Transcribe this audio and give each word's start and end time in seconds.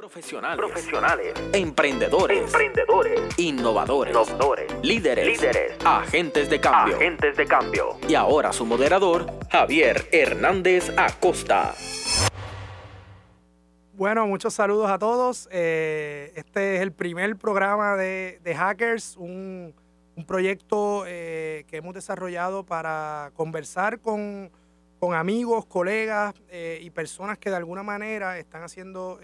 Profesionales. 0.00 0.56
Profesionales. 0.56 1.34
Emprendedores. 1.52 2.40
Emprendedores. 2.44 3.20
Innovadores. 3.38 4.14
Innovadores. 4.14 4.72
Líderes. 4.82 5.26
Líderes. 5.26 5.76
Agentes 5.84 6.48
de 6.48 6.58
cambio. 6.58 6.96
Agentes 6.96 7.36
de 7.36 7.44
cambio. 7.44 7.98
Y 8.08 8.14
ahora 8.14 8.50
su 8.50 8.64
moderador, 8.64 9.26
Javier 9.50 10.08
Hernández 10.10 10.90
Acosta. 10.96 11.74
Bueno, 13.92 14.26
muchos 14.26 14.54
saludos 14.54 14.88
a 14.90 14.98
todos. 14.98 15.50
Eh, 15.52 16.32
este 16.34 16.76
es 16.76 16.80
el 16.80 16.92
primer 16.92 17.36
programa 17.36 17.94
de, 17.96 18.54
Hackers, 18.56 19.18
un, 19.18 19.74
proyecto 20.26 21.04
eh, 21.06 21.66
que 21.68 21.76
hemos 21.76 21.92
desarrollado 21.92 22.64
para 22.64 23.32
conversar 23.34 24.00
con, 24.00 24.50
amigos, 25.12 25.66
colegas 25.66 26.34
eh, 26.48 26.78
y 26.80 26.88
personas 26.88 27.36
que 27.36 27.50
de 27.50 27.56
alguna 27.56 27.82
manera 27.82 28.38
están 28.38 28.62
haciendo 28.62 29.18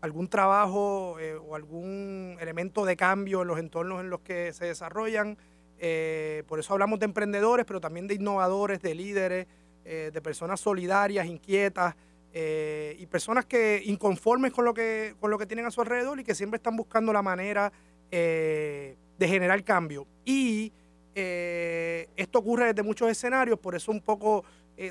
algún 0.00 0.28
trabajo 0.28 1.18
eh, 1.18 1.34
o 1.34 1.54
algún 1.54 2.36
elemento 2.40 2.84
de 2.84 2.96
cambio 2.96 3.42
en 3.42 3.48
los 3.48 3.58
entornos 3.58 4.00
en 4.00 4.10
los 4.10 4.20
que 4.20 4.52
se 4.52 4.66
desarrollan. 4.66 5.36
Eh, 5.78 6.44
por 6.46 6.58
eso 6.58 6.72
hablamos 6.72 6.98
de 6.98 7.06
emprendedores, 7.06 7.66
pero 7.66 7.80
también 7.80 8.06
de 8.06 8.14
innovadores, 8.14 8.80
de 8.80 8.94
líderes, 8.94 9.46
eh, 9.84 10.10
de 10.12 10.20
personas 10.20 10.60
solidarias, 10.60 11.26
inquietas 11.26 11.94
y 12.30 13.06
personas 13.06 13.46
que 13.46 13.82
inconformes 13.84 14.52
con 14.52 14.64
lo 14.64 14.72
que, 14.72 15.16
con 15.18 15.28
lo 15.28 15.38
que 15.38 15.46
tienen 15.46 15.66
a 15.66 15.72
su 15.72 15.80
alrededor 15.80 16.20
y 16.20 16.24
que 16.24 16.36
siempre 16.36 16.58
están 16.58 16.76
buscando 16.76 17.12
la 17.12 17.20
manera 17.20 17.72
de 18.08 18.96
generar 19.18 19.64
cambio. 19.64 20.06
Y 20.24 20.72
esto 21.14 22.38
ocurre 22.38 22.66
desde 22.66 22.84
muchos 22.84 23.10
escenarios, 23.10 23.58
por 23.58 23.74
eso 23.74 23.90
un 23.90 24.00
poco 24.00 24.44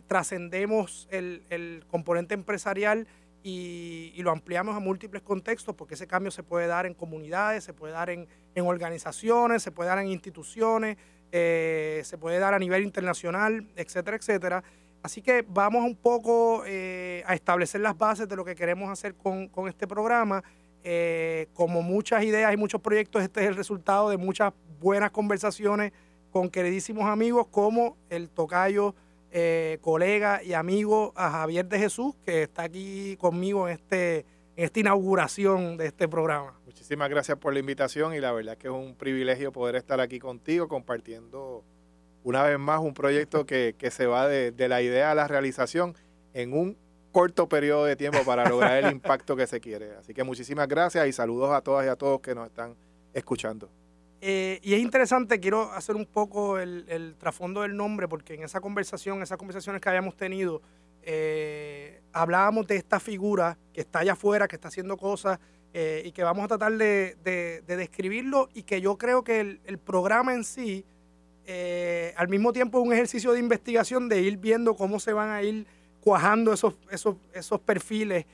trascendemos 0.08 1.08
el, 1.10 1.46
el 1.50 1.86
componente 1.90 2.34
empresarial 2.34 3.08
y, 3.50 4.22
lo 4.24 4.32
ampliamos 4.32 4.76
a 4.76 4.80
múltiples 4.80 5.22
contextos 5.22 5.74
porque 5.74 5.94
ese 5.94 6.06
cambio 6.06 6.32
se 6.32 6.44
puede 6.44 6.68
dar 6.68 6.86
en 6.86 6.94
comunidades, 6.94 7.64
se 7.64 7.74
puede 7.74 7.94
dar 7.94 8.10
en, 8.10 8.28
organizaciones, 8.58 9.64
se 9.64 9.72
puede 9.72 9.90
dar 9.90 10.00
en 10.00 10.08
instituciones, 10.08 10.98
eh, 11.32 12.02
se 12.04 12.18
puede 12.18 12.40
dar 12.40 12.54
a 12.54 12.60
nivel 12.60 12.84
internacional, 12.84 13.66
etcétera, 13.78 14.18
etcétera. 14.18 14.64
Así 15.02 15.22
que 15.22 15.46
vamos 15.48 15.86
un 15.86 15.96
poco 15.96 16.64
eh, 16.66 17.24
a 17.26 17.36
establecer 17.36 17.80
las 17.80 17.98
bases 17.98 18.28
de 18.28 18.36
lo 18.36 18.44
que 18.44 18.56
queremos 18.56 18.90
hacer 18.90 19.16
con, 19.16 19.50
este 19.68 19.88
programa. 19.88 20.44
Eh, 20.84 21.48
como 21.54 21.82
muchas 21.82 22.24
ideas 22.24 22.54
y 22.54 22.58
muchos 22.58 22.82
proyectos, 22.82 23.22
este 23.24 23.42
es 23.42 23.48
el 23.48 23.56
resultado 23.56 24.10
de 24.10 24.18
muchas 24.18 24.54
buenas 24.82 25.12
conversaciones 25.12 25.94
con 26.32 26.50
queridísimos 26.50 27.06
amigos 27.06 27.48
como 27.48 27.98
el 28.10 28.30
tocayo 28.30 28.94
eh, 29.32 29.78
colega 29.82 30.42
y 30.44 30.54
amigo 30.54 31.14
a 31.16 31.32
Javier 31.32 31.68
de 31.68 31.80
Jesús, 31.80 32.16
que 32.26 32.44
está 32.44 32.64
aquí 32.64 33.18
conmigo 33.18 33.68
en, 33.68 33.76
este, 33.76 34.26
esta 34.56 34.80
inauguración 34.80 35.78
de 35.78 35.88
este 35.88 36.08
programa. 36.08 36.60
Muchísimas 36.66 37.10
gracias 37.10 37.38
por 37.38 37.54
la 37.54 37.60
invitación 37.60 38.14
y 38.14 38.20
la 38.20 38.32
verdad 38.32 38.58
que 38.58 38.68
es 38.68 38.74
un 38.74 38.96
privilegio 38.96 39.52
poder 39.52 39.76
estar 39.76 40.00
aquí 40.00 40.20
contigo 40.20 40.68
compartiendo 40.68 41.64
una 42.24 42.44
vez 42.44 42.60
más 42.60 42.80
un 42.80 42.94
proyecto 42.94 43.46
que, 43.46 43.76
se 43.92 44.06
va 44.06 44.28
de, 44.28 44.52
de 44.52 44.68
la 44.68 44.82
idea 44.82 45.12
a 45.12 45.16
la 45.16 45.28
realización 45.28 45.96
en 46.34 46.54
un 46.54 46.78
corto 47.12 47.50
periodo 47.50 47.86
de 47.86 47.96
tiempo 47.96 48.20
para 48.26 48.48
lograr 48.48 48.84
el 48.84 48.92
impacto 48.92 49.36
que 49.36 49.48
se 49.48 49.60
quiere. 49.60 49.96
Así 49.96 50.14
que 50.14 50.24
muchísimas 50.24 50.68
gracias 50.68 51.08
y 51.08 51.14
saludos 51.14 51.52
a 51.52 51.62
todas 51.62 51.86
y 51.86 51.90
a 51.90 51.96
todos 51.96 52.22
que 52.22 52.36
nos 52.36 52.48
están 52.48 52.76
escuchando. 53.14 53.70
Eh, 54.20 54.60
y 54.64 54.74
es 54.74 54.80
interesante, 54.80 55.40
quiero 55.40 55.72
hacer 55.74 55.96
un 55.96 56.06
poco 56.06 56.58
el, 56.58 57.16
trasfondo 57.20 57.62
del 57.62 57.76
nombre, 57.76 58.08
porque 58.08 58.34
en 58.34 58.44
esa 58.44 58.62
conversación, 58.62 59.22
esas 59.22 59.38
conversaciones 59.38 59.82
que 59.82 59.90
habíamos 59.90 60.16
tenido, 60.16 60.62
eh, 61.04 62.02
hablábamos 62.12 62.68
de 62.68 62.78
esta 62.78 63.00
figura 63.00 63.58
que 63.74 63.82
está 63.82 64.00
allá 64.00 64.14
afuera, 64.14 64.48
que 64.48 64.56
está 64.56 64.70
haciendo 64.70 64.98
cosas 64.98 65.40
eh, 65.74 66.02
y 66.06 66.12
que 66.12 66.24
vamos 66.24 66.46
a 66.46 66.48
tratar 66.48 66.74
de, 66.74 67.16
describirlo 67.68 68.50
y 68.54 68.64
que 68.64 68.82
yo 68.82 68.98
creo 68.98 69.24
que 69.24 69.40
el, 69.40 69.78
programa 69.78 70.34
en 70.34 70.44
sí, 70.44 70.84
al 72.18 72.28
mismo 72.28 72.52
tiempo 72.52 72.80
es 72.80 72.88
un 72.88 72.94
ejercicio 72.94 73.32
de 73.34 73.40
investigación, 73.40 74.10
de 74.10 74.22
ir 74.22 74.38
viendo 74.38 74.76
cómo 74.76 75.00
se 75.00 75.14
van 75.14 75.30
a 75.30 75.44
ir 75.44 75.68
cuajando 76.02 76.54
esos, 76.54 76.74
esos, 76.90 77.18
esos 77.34 77.60
perfiles, 77.60 78.26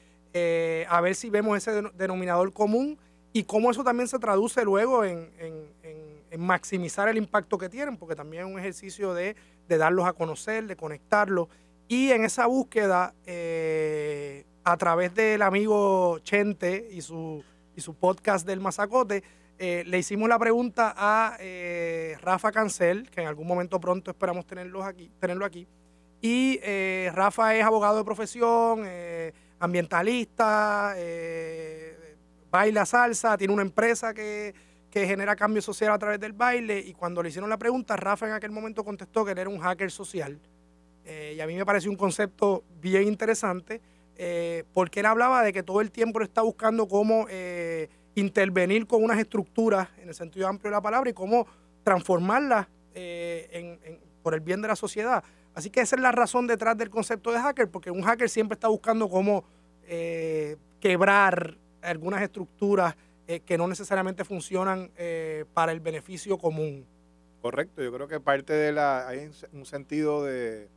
a 0.88 1.01
ver 1.01 1.13
si 1.13 1.29
vemos 1.29 1.57
ese 1.57 1.83
denominador 1.95 2.53
común 2.53 2.97
y 3.33 3.44
cómo 3.44 3.71
eso 3.71 3.83
también 3.83 4.07
se 4.07 4.19
traduce 4.19 4.63
luego 4.63 5.03
en, 5.03 5.27
maximizar 6.38 7.07
el 7.09 7.17
impacto 7.17 7.57
que 7.57 7.69
tienen, 7.69 7.97
porque 7.97 8.16
también 8.16 8.45
es 8.45 8.51
un 8.51 8.59
ejercicio 8.59 9.13
de, 9.13 9.35
darlos 9.67 10.05
a 10.05 10.13
conocer, 10.13 10.67
de 10.67 10.75
conectarlos. 10.75 11.47
Y 11.88 12.11
en 12.11 12.25
esa 12.25 12.45
búsqueda, 12.45 13.13
eh, 13.25 14.45
a 14.63 14.77
través 14.77 15.13
del 15.16 15.41
amigo 15.41 16.19
Chente 16.19 16.88
y 16.91 17.01
su, 17.01 17.43
y 17.75 17.81
su 17.81 17.95
podcast 17.95 18.45
del 18.47 18.59
Mazacote, 18.59 19.23
eh, 19.59 19.83
le 19.85 19.99
hicimos 19.99 20.29
la 20.29 20.39
pregunta 20.39 20.93
a 20.95 21.38
eh, 21.39 22.17
Rafa 22.22 22.51
Cancel, 22.51 23.09
que 23.09 23.22
en 23.22 23.27
algún 23.27 23.47
momento 23.47 23.79
pronto 23.79 24.11
esperamos 24.11 24.45
tenerlo 24.45 24.83
aquí. 24.83 25.11
Tenerlo 25.19 25.45
aquí. 25.45 25.67
Y 26.22 26.59
Rafa 27.11 27.55
es 27.55 27.66
abogado 27.66 27.97
de 27.97 28.05
profesión, 28.05 28.85
ambientalista, 29.59 30.95
baila 32.53 32.86
salsa, 32.86 33.36
tiene 33.36 33.52
una 33.52 33.64
empresa 33.64 34.14
que, 34.14 34.53
genera 34.91 35.36
cambio 35.36 35.59
social 35.59 35.91
a 35.91 35.97
través 35.97 36.19
del 36.19 36.34
baile 36.34 36.78
y 36.80 36.94
cuando 36.94 37.24
le 37.24 37.30
hicieron 37.30 37.50
la 37.50 37.58
pregunta, 37.58 37.96
Rafa 37.96 38.28
en 38.28 38.34
aquel 38.34 38.52
momento 38.52 38.84
contestó 38.84 39.25
que 39.25 39.31
él 39.31 39.40
era 39.40 39.50
un 39.50 39.58
hacker 39.58 39.90
social. 39.90 40.40
Eh, 41.03 41.34
y 41.36 41.41
a 41.41 41.47
mí 41.47 41.56
me 41.56 41.66
pareció 41.66 41.90
un 41.90 41.97
concepto 41.97 42.64
bien 42.80 43.08
interesante 43.08 43.81
eh, 44.16 44.66
porque 44.72 45.00
él 45.00 45.08
hablaba 45.08 45.41
de 45.41 45.52
que 45.52 45.64
todo 45.64 45.81
el 45.81 45.90
tiempo 45.90 46.22
está 46.22 46.44
buscando 46.44 46.88
cómo 46.88 47.25
eh, 47.28 47.90
intervenir 48.14 48.85
con 48.85 49.03
unas 49.03 49.18
estructuras 49.18 49.90
en 49.97 50.09
el 50.09 50.14
sentido 50.14 50.47
amplio 50.47 50.70
de 50.70 50.75
la 50.75 50.81
palabra 50.81 51.09
y 51.09 51.14
cómo 51.14 51.47
transformarlas 51.84 52.68
por 54.22 54.35
el 54.35 54.41
bien 54.41 54.62
de 54.62 54.68
la 54.68 54.75
sociedad. 54.75 55.24
Así 55.56 55.72
que 55.72 55.81
esa 55.81 55.96
es 55.96 56.02
la 56.03 56.12
razón 56.12 56.46
detrás 56.46 56.78
del 56.78 56.91
concepto 56.91 57.31
de 57.31 57.40
hacker, 57.40 57.72
porque 57.72 57.90
un 57.90 58.03
hacker 58.03 58.30
siempre 58.30 58.53
está 58.53 58.68
buscando 58.68 59.09
cómo 59.09 59.44
quebrar 60.80 61.58
algunas 61.83 62.21
estructuras 62.21 62.95
eh, 63.25 63.39
que 63.39 63.57
no 63.57 63.67
necesariamente 63.67 64.25
funcionan 64.25 64.91
eh, 64.97 65.45
para 65.53 65.71
el 65.71 65.79
beneficio 65.79 66.38
común. 66.38 66.85
Correcto, 67.41 67.81
yo 67.81 67.94
creo 67.94 68.07
que 68.07 68.19
parte 68.19 68.51
de 68.51 68.73
la, 68.73 69.07
hay 69.07 69.29
un 69.53 69.66
sentido 69.66 70.23
de, 70.23 70.69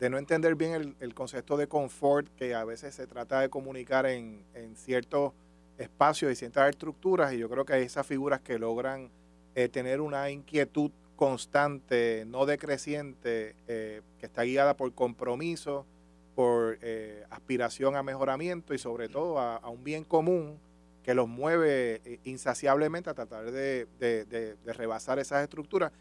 no 0.00 0.18
entender 0.18 0.54
bien 0.54 0.96
el, 1.00 1.14
concepto 1.14 1.56
de 1.56 1.66
confort 1.66 2.28
que 2.36 2.54
a 2.54 2.64
veces 2.64 2.94
se 2.94 3.06
trata 3.06 3.40
de 3.40 3.48
comunicar 3.48 4.06
en, 4.06 4.44
ciertos 4.76 5.32
espacios 5.78 6.32
y 6.32 6.36
ciertas 6.36 6.70
estructuras 6.70 7.32
y 7.32 7.38
yo 7.38 7.50
creo 7.50 7.64
que 7.64 7.72
hay 7.74 7.82
esas 7.82 8.06
figuras 8.06 8.40
que 8.40 8.58
logran 8.58 9.10
eh, 9.54 9.68
tener 9.68 10.00
una 10.00 10.30
inquietud 10.30 10.90
constante, 11.16 12.24
no 12.26 12.44
decreciente, 12.44 13.54
que 13.66 14.02
está 14.20 14.42
guiada 14.42 14.74
por 14.76 14.92
compromiso, 14.94 15.86
por 16.34 16.78
eh, 16.82 17.24
aspiración 17.30 17.96
a 17.96 18.02
mejoramiento 18.02 18.74
y 18.74 18.78
sobre 18.78 19.08
todo 19.08 19.38
a, 19.38 19.68
un 19.68 19.84
bien 19.84 20.04
común 20.04 20.58
que 21.02 21.14
los 21.14 21.28
mueve 21.28 22.00
eh, 22.04 22.20
insaciablemente 22.24 23.10
a 23.10 23.14
tratar 23.14 23.50
de, 23.50 24.56
rebasar 24.64 25.18
esas 25.18 25.42
estructuras 25.42 25.92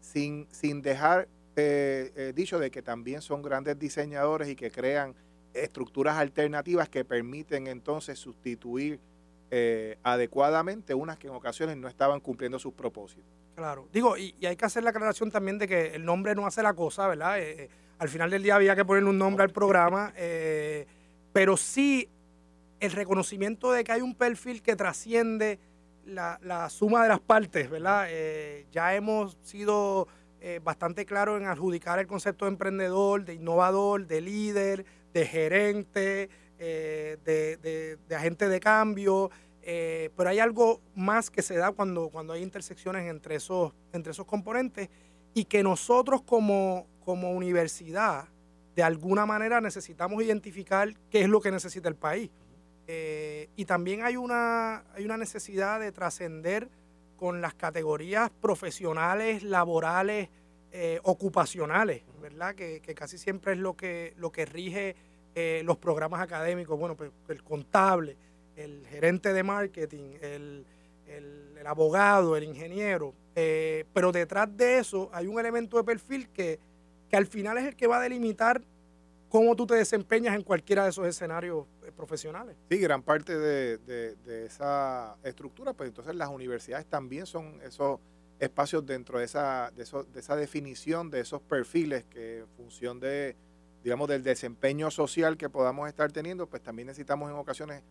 sin, 0.00 0.46
sin 0.50 0.82
dejar 0.82 1.28
eh, 1.56 2.32
dicho 2.34 2.58
de 2.58 2.70
que 2.70 2.82
también 2.82 3.22
son 3.22 3.42
grandes 3.42 3.78
diseñadores 3.78 4.48
y 4.48 4.56
que 4.56 4.70
crean 4.70 5.14
estructuras 5.52 6.16
alternativas 6.16 6.88
que 6.88 7.04
permiten 7.04 7.66
entonces 7.66 8.18
sustituir 8.18 9.00
adecuadamente 10.02 10.94
unas 10.94 11.16
que 11.16 11.28
en 11.28 11.32
ocasiones 11.32 11.76
no 11.76 11.86
estaban 11.86 12.18
cumpliendo 12.18 12.58
sus 12.58 12.74
propósitos. 12.74 13.30
Claro, 13.54 13.88
digo, 13.92 14.16
y, 14.16 14.34
hay 14.44 14.56
que 14.56 14.64
hacer 14.64 14.82
la 14.82 14.90
aclaración 14.90 15.30
también 15.30 15.58
de 15.58 15.68
que 15.68 15.94
el 15.94 16.04
nombre 16.04 16.34
no 16.34 16.44
hace 16.44 16.60
la 16.60 16.74
cosa, 16.74 17.06
¿verdad? 17.06 17.38
Al 18.04 18.10
final 18.10 18.28
del 18.28 18.42
día 18.42 18.56
había 18.56 18.76
que 18.76 18.84
ponerle 18.84 19.08
un 19.08 19.16
nombre 19.16 19.44
al 19.44 19.50
programa, 19.50 20.12
eh, 20.18 20.86
pero 21.32 21.56
sí 21.56 22.06
el 22.78 22.92
reconocimiento 22.92 23.72
de 23.72 23.82
que 23.82 23.92
hay 23.92 24.02
un 24.02 24.14
perfil 24.14 24.60
que 24.60 24.76
trasciende 24.76 25.58
la, 26.04 26.68
suma 26.68 27.02
de 27.02 27.08
las 27.08 27.20
partes, 27.20 27.70
¿verdad? 27.70 28.08
Eh, 28.10 28.66
ya 28.70 28.94
hemos 28.94 29.38
sido 29.40 30.06
eh, 30.42 30.60
bastante 30.62 31.06
claros 31.06 31.40
en 31.40 31.46
adjudicar 31.46 31.98
el 31.98 32.06
concepto 32.06 32.44
de 32.44 32.50
emprendedor, 32.50 33.24
de 33.24 33.36
innovador, 33.36 34.06
de 34.06 34.20
líder, 34.20 34.84
de 35.14 35.26
gerente, 35.26 36.28
de, 36.58 37.98
agente 38.14 38.50
de 38.50 38.60
cambio, 38.60 39.30
pero 39.64 40.28
hay 40.28 40.40
algo 40.40 40.82
más 40.94 41.30
que 41.30 41.40
se 41.40 41.56
da 41.56 41.72
cuando, 41.72 42.10
cuando 42.10 42.34
hay 42.34 42.42
intersecciones 42.42 43.10
entre 43.10 43.36
esos, 43.36 43.72
entre 43.94 44.12
esos 44.12 44.26
componentes 44.26 44.90
y 45.32 45.46
que 45.46 45.62
nosotros 45.62 46.22
como, 46.22 46.86
como 47.04 47.30
universidad, 47.32 48.28
de 48.74 48.82
alguna 48.82 49.26
manera 49.26 49.60
necesitamos 49.60 50.22
identificar 50.22 50.92
qué 51.10 51.22
es 51.22 51.28
lo 51.28 51.40
que 51.40 51.50
necesita 51.50 51.88
el 51.88 51.94
país. 51.94 52.30
Eh, 52.86 53.48
y 53.56 53.64
también 53.64 54.02
hay 54.02 54.16
una, 54.16 54.84
hay 54.94 55.04
una 55.04 55.16
necesidad 55.16 55.80
de 55.80 55.92
trascender 55.92 56.68
con 57.16 57.40
las 57.40 57.54
categorías 57.54 58.30
profesionales, 58.30 59.42
laborales, 59.42 60.28
eh, 60.72 60.98
ocupacionales, 61.04 62.02
¿verdad? 62.20 62.54
Que, 62.54 62.80
casi 62.94 63.16
siempre 63.16 63.52
es 63.52 63.58
lo 63.58 63.76
que, 63.76 64.12
lo 64.16 64.32
que 64.32 64.44
rige 64.44 64.96
eh, 65.34 65.62
los 65.64 65.78
programas 65.78 66.20
académicos, 66.20 66.78
bueno, 66.78 66.96
pues 66.96 67.10
el 67.28 67.42
contable, 67.42 68.16
el 68.56 68.84
gerente 68.88 69.32
de 69.32 69.42
marketing, 69.42 70.16
el, 70.20 70.66
abogado, 71.66 72.36
el 72.36 72.44
ingeniero, 72.44 73.14
pero 73.32 74.12
detrás 74.12 74.54
de 74.54 74.76
eso 74.80 75.08
hay 75.14 75.26
un 75.26 75.40
elemento 75.40 75.78
de 75.78 75.84
perfil 75.84 76.28
que, 76.28 76.60
que 77.14 77.18
al 77.18 77.26
final 77.26 77.56
es 77.58 77.64
el 77.66 77.76
que 77.76 77.86
va 77.86 77.98
a 77.98 78.00
delimitar 78.00 78.60
cómo 79.28 79.54
tú 79.54 79.68
te 79.68 79.76
desempeñas 79.76 80.34
en 80.34 80.42
cualquiera 80.42 80.82
de 80.82 80.90
esos 80.90 81.06
escenarios 81.06 81.64
eh, 81.84 81.92
profesionales. 81.92 82.56
Sí, 82.68 82.76
gran 82.78 83.04
parte 83.04 83.38
de, 83.38 84.16
esa 84.44 85.16
estructura, 85.22 85.74
pues 85.74 85.90
entonces 85.90 86.16
las 86.16 86.28
universidades 86.28 86.86
también 86.86 87.26
son 87.26 87.60
esos 87.62 88.00
espacios 88.40 88.84
dentro 88.84 89.20
de 89.20 89.26
esa, 89.26 89.70
de, 89.76 89.84
de 90.12 90.18
esa 90.18 90.34
definición 90.34 91.08
de 91.08 91.20
esos 91.20 91.40
perfiles 91.40 92.02
que 92.10 92.38
en 92.38 92.48
función 92.56 92.98
de, 92.98 93.36
digamos, 93.84 94.08
del 94.08 94.24
desempeño 94.24 94.90
social 94.90 95.36
que 95.36 95.48
podamos 95.48 95.86
estar 95.86 96.10
teniendo, 96.10 96.48
pues 96.48 96.64
también 96.64 96.88
necesitamos 96.88 97.30
en 97.30 97.36
ocasiones 97.36 97.84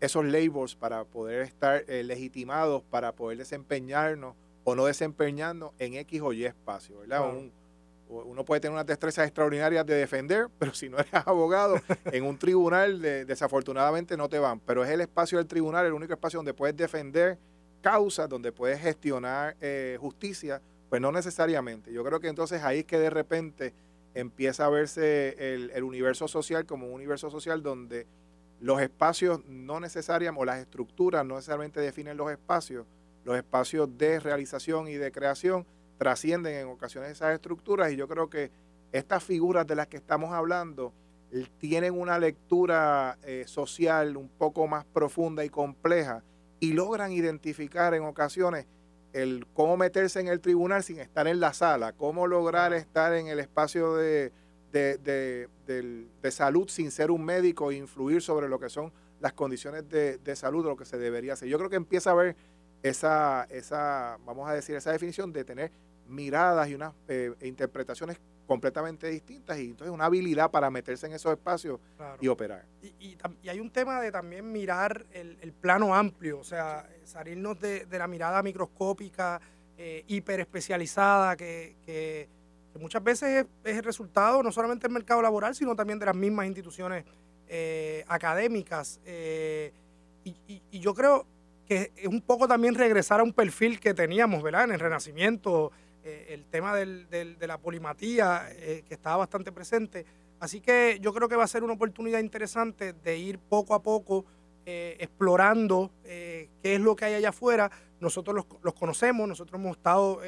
esos 0.00 0.26
labels 0.26 0.76
para 0.76 1.04
poder 1.04 1.40
estar 1.40 1.86
eh, 1.88 2.04
legitimados, 2.04 2.82
para 2.82 3.12
poder 3.12 3.38
desempeñarnos 3.38 4.34
o 4.64 4.74
no 4.74 4.84
desempeñarnos 4.84 5.72
en 5.78 5.94
X 5.94 6.20
o 6.20 6.34
Y 6.34 6.44
espacio, 6.44 6.98
¿verdad? 6.98 7.32
Uno 8.12 8.44
puede 8.44 8.60
tener 8.60 8.72
unas 8.72 8.86
destrezas 8.86 9.26
extraordinarias 9.26 9.86
de 9.86 9.94
defender, 9.94 10.48
pero 10.58 10.74
si 10.74 10.88
no 10.88 10.98
eres 10.98 11.14
abogado, 11.14 11.80
en 12.06 12.24
un 12.24 12.38
tribunal 12.38 13.00
desafortunadamente 13.00 14.16
no 14.16 14.28
te 14.28 14.38
van. 14.38 14.60
Pero 14.60 14.84
es 14.84 14.90
el 14.90 15.00
espacio 15.00 15.38
del 15.38 15.46
tribunal, 15.46 15.86
el 15.86 15.92
único 15.92 16.12
espacio 16.12 16.38
donde 16.38 16.54
puedes 16.54 16.76
defender 16.76 17.38
causas, 17.80 18.28
donde 18.28 18.52
puedes 18.52 18.80
gestionar 18.80 19.56
eh, 19.60 19.98
justicia, 20.00 20.62
pues 20.88 21.00
no 21.00 21.10
necesariamente. 21.10 21.92
Yo 21.92 22.04
creo 22.04 22.20
que 22.20 22.28
entonces 22.28 22.62
ahí 22.62 22.80
es 22.80 22.84
que 22.84 22.98
de 22.98 23.10
repente 23.10 23.74
empieza 24.14 24.66
a 24.66 24.68
verse 24.68 25.54
el, 25.54 25.70
el 25.70 25.82
universo 25.82 26.28
social 26.28 26.66
como 26.66 26.86
un 26.86 26.92
universo 26.92 27.30
social 27.30 27.62
donde 27.62 28.06
los 28.60 28.80
espacios 28.80 29.44
no 29.46 29.80
necesariamente, 29.80 30.40
o 30.40 30.44
las 30.44 30.58
estructuras 30.58 31.26
no 31.26 31.34
necesariamente 31.34 31.80
definen 31.80 32.16
los 32.16 32.30
espacios, 32.30 32.86
los 33.24 33.36
espacios 33.36 33.88
de 33.98 34.20
realización 34.20 34.86
y 34.86 34.94
de 34.94 35.10
creación, 35.10 35.66
trascienden 36.02 36.56
en 36.56 36.66
ocasiones 36.66 37.12
esas 37.12 37.32
estructuras 37.32 37.92
y 37.92 37.96
yo 37.96 38.08
creo 38.08 38.28
que 38.28 38.50
estas 38.90 39.22
figuras 39.22 39.68
de 39.68 39.76
las 39.76 39.86
que 39.86 39.98
estamos 39.98 40.32
hablando 40.32 40.92
tienen 41.58 41.94
una 41.94 42.18
lectura 42.18 43.18
eh, 43.22 43.44
social 43.46 44.16
un 44.16 44.28
poco 44.28 44.66
más 44.66 44.84
profunda 44.84 45.44
y 45.44 45.48
compleja 45.48 46.24
y 46.58 46.72
logran 46.72 47.12
identificar 47.12 47.94
en 47.94 48.02
ocasiones 48.02 48.66
el 49.12 49.46
cómo 49.54 49.76
meterse 49.76 50.18
en 50.18 50.26
el 50.26 50.40
tribunal 50.40 50.82
sin 50.82 50.98
estar 50.98 51.28
en 51.28 51.38
la 51.38 51.52
sala, 51.52 51.92
cómo 51.92 52.26
lograr 52.26 52.72
estar 52.72 53.14
en 53.14 53.28
el 53.28 53.38
espacio 53.38 53.94
de, 53.94 54.32
de, 54.72 56.30
salud 56.32 56.68
sin 56.68 56.90
ser 56.90 57.12
un 57.12 57.24
médico 57.24 57.70
e 57.70 57.76
influir 57.76 58.22
sobre 58.22 58.48
lo 58.48 58.58
que 58.58 58.68
son 58.68 58.92
las 59.20 59.34
condiciones 59.34 59.88
de, 59.88 60.36
salud 60.36 60.64
de 60.64 60.70
lo 60.70 60.76
que 60.76 60.84
se 60.84 60.98
debería 60.98 61.34
hacer. 61.34 61.48
Yo 61.48 61.58
creo 61.58 61.70
que 61.70 61.76
empieza 61.76 62.10
a 62.10 62.14
haber 62.14 62.34
esa, 62.82 63.44
esa, 63.44 64.18
vamos 64.26 64.50
a 64.50 64.52
decir, 64.52 64.74
esa 64.74 64.90
definición 64.90 65.32
de 65.32 65.44
tener 65.44 65.70
miradas 66.06 66.68
y 66.68 66.74
unas 66.74 66.94
eh, 67.08 67.32
interpretaciones 67.42 68.18
completamente 68.46 69.08
distintas 69.08 69.58
y 69.58 69.70
entonces 69.70 69.94
una 69.94 70.06
habilidad 70.06 70.50
para 70.50 70.70
meterse 70.70 71.06
en 71.06 71.12
esos 71.12 71.32
espacios 71.32 71.80
y 72.20 72.28
operar. 72.28 72.66
Y, 73.00 73.16
hay 73.48 73.60
un 73.60 73.70
tema 73.70 74.00
de 74.00 74.12
también 74.12 74.50
mirar 74.50 75.06
el, 75.12 75.52
plano 75.52 75.94
amplio, 75.94 76.40
o 76.40 76.44
sea, 76.44 76.88
salirnos 77.04 77.58
de, 77.60 77.86
la 77.90 78.06
mirada 78.06 78.42
microscópica, 78.42 79.40
eh, 79.78 80.04
hiper 80.06 80.40
especializada, 80.40 81.36
que, 81.36 82.28
muchas 82.78 83.02
veces 83.02 83.46
es, 83.64 83.76
el 83.76 83.84
resultado 83.84 84.42
no 84.42 84.52
solamente 84.52 84.86
del 84.86 84.92
mercado 84.92 85.22
laboral, 85.22 85.54
sino 85.54 85.74
también 85.74 85.98
de 85.98 86.06
las 86.06 86.16
mismas 86.16 86.46
instituciones 86.46 87.04
eh, 87.48 88.04
académicas. 88.08 89.00
Eh, 89.04 89.72
y, 90.24 90.62
y, 90.70 90.78
yo 90.78 90.94
creo 90.94 91.26
que 91.66 91.92
es 91.96 92.06
un 92.06 92.20
poco 92.20 92.46
también 92.46 92.74
regresar 92.74 93.20
a 93.20 93.22
un 93.22 93.32
perfil 93.32 93.80
que 93.80 93.94
teníamos, 93.94 94.42
¿verdad? 94.42 94.64
En 94.64 94.72
el 94.72 94.80
Renacimiento, 94.80 95.72
eh, 96.04 96.26
el 96.30 96.46
tema 96.46 96.74
de 96.74 97.46
la 97.46 97.58
polimatía, 97.58 98.48
eh, 98.50 98.82
que 98.88 98.94
estaba 98.94 99.18
bastante 99.18 99.52
presente. 99.52 100.04
Así 100.40 100.60
que 100.60 100.98
yo 101.00 101.12
creo 101.12 101.28
que 101.28 101.36
va 101.36 101.44
a 101.44 101.48
ser 101.48 101.62
una 101.62 101.74
oportunidad 101.74 102.18
interesante 102.18 102.92
de 102.92 103.18
ir 103.18 103.38
poco 103.38 103.72
a 103.74 103.82
poco 103.82 104.24
eh, 104.66 104.96
explorando 104.98 105.92
qué 106.02 106.48
es 106.62 106.80
lo 106.80 106.96
que 106.96 107.04
hay 107.04 107.14
allá 107.14 107.28
afuera. 107.28 107.70
Nosotros 108.00 108.44
los, 108.62 108.74
conocemos, 108.74 109.28
nosotros 109.28 109.60
hemos 109.60 109.76
estado, 109.76 110.20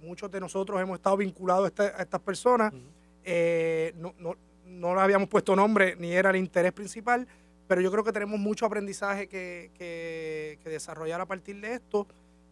muchos 0.00 0.30
de 0.30 0.38
nosotros 0.38 0.80
hemos 0.80 0.98
estado 0.98 1.16
vinculados 1.16 1.72
a, 1.80 1.86
estas 2.00 2.20
personas. 2.20 2.72
no, 2.72 4.14
no, 4.16 4.36
no 4.64 4.94
le 4.94 5.00
habíamos 5.00 5.28
puesto 5.28 5.56
nombre 5.56 5.96
ni 5.98 6.12
era 6.12 6.30
el 6.30 6.36
interés 6.36 6.72
principal, 6.72 7.26
pero 7.66 7.80
yo 7.80 7.90
creo 7.90 8.04
que 8.04 8.12
tenemos 8.12 8.38
mucho 8.38 8.64
aprendizaje 8.64 9.26
que, 9.26 9.72
que 9.74 10.70
desarrollar 10.70 11.20
a 11.20 11.26
partir 11.26 11.60
de 11.60 11.74
esto. 11.74 12.06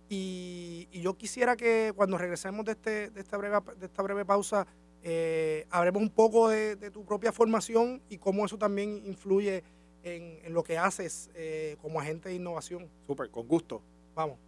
Y, 0.08 0.88
yo 0.92 1.16
quisiera 1.16 1.56
que 1.56 1.92
cuando 1.94 2.18
regresemos 2.18 2.64
de, 2.64 2.72
este, 2.72 3.10
de, 3.10 3.20
esta, 3.20 3.36
breve, 3.36 3.58
de 3.78 3.86
esta 3.86 4.02
breve 4.02 4.24
pausa, 4.24 4.66
eh, 5.02 5.66
hablemos 5.70 6.02
un 6.02 6.10
poco 6.10 6.48
de, 6.48 6.76
tu 6.90 7.04
propia 7.04 7.32
formación 7.32 8.02
y 8.08 8.18
cómo 8.18 8.44
eso 8.46 8.58
también 8.58 9.02
influye 9.04 9.62
en, 10.02 10.52
lo 10.52 10.62
que 10.62 10.78
haces 10.78 11.30
eh, 11.34 11.76
como 11.82 12.00
agente 12.00 12.30
de 12.30 12.36
innovación. 12.36 12.88
Súper, 13.06 13.30
con 13.30 13.46
gusto. 13.46 13.82
Vamos. 14.14 14.38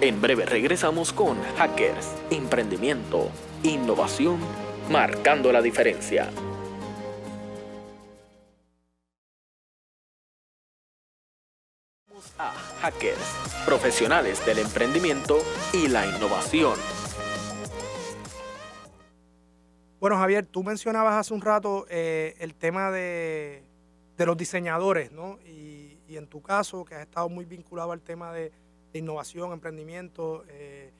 En 0.00 0.20
breve 0.20 0.46
regresamos 0.46 1.12
con 1.12 1.42
Hackers, 1.56 2.14
Emprendimiento, 2.30 3.30
Innovación, 3.64 4.38
marcando 4.90 5.50
la 5.50 5.60
diferencia. 5.60 6.30
A 12.38 12.50
Hackers, 12.80 13.64
profesionales 13.64 14.44
del 14.44 14.58
emprendimiento 14.58 15.38
y 15.72 15.88
la 15.88 16.06
innovación. 16.06 16.74
Bueno, 20.00 20.16
Javier, 20.16 20.46
tú 20.46 20.62
mencionabas 20.62 21.14
hace 21.14 21.34
un 21.34 21.40
rato 21.40 21.86
eh, 21.88 22.34
el 22.38 22.54
tema 22.54 22.90
de, 22.90 23.64
los 24.16 24.36
diseñadores, 24.36 25.12
¿no? 25.12 25.38
Y, 25.44 25.98
en 26.08 26.26
tu 26.26 26.40
caso, 26.40 26.84
que 26.84 26.94
has 26.94 27.02
estado 27.02 27.28
muy 27.28 27.44
vinculado 27.44 27.92
al 27.92 28.00
tema 28.00 28.32
de, 28.32 28.50
innovación, 28.94 29.52
emprendimiento, 29.52 30.44
eh, 30.48 30.90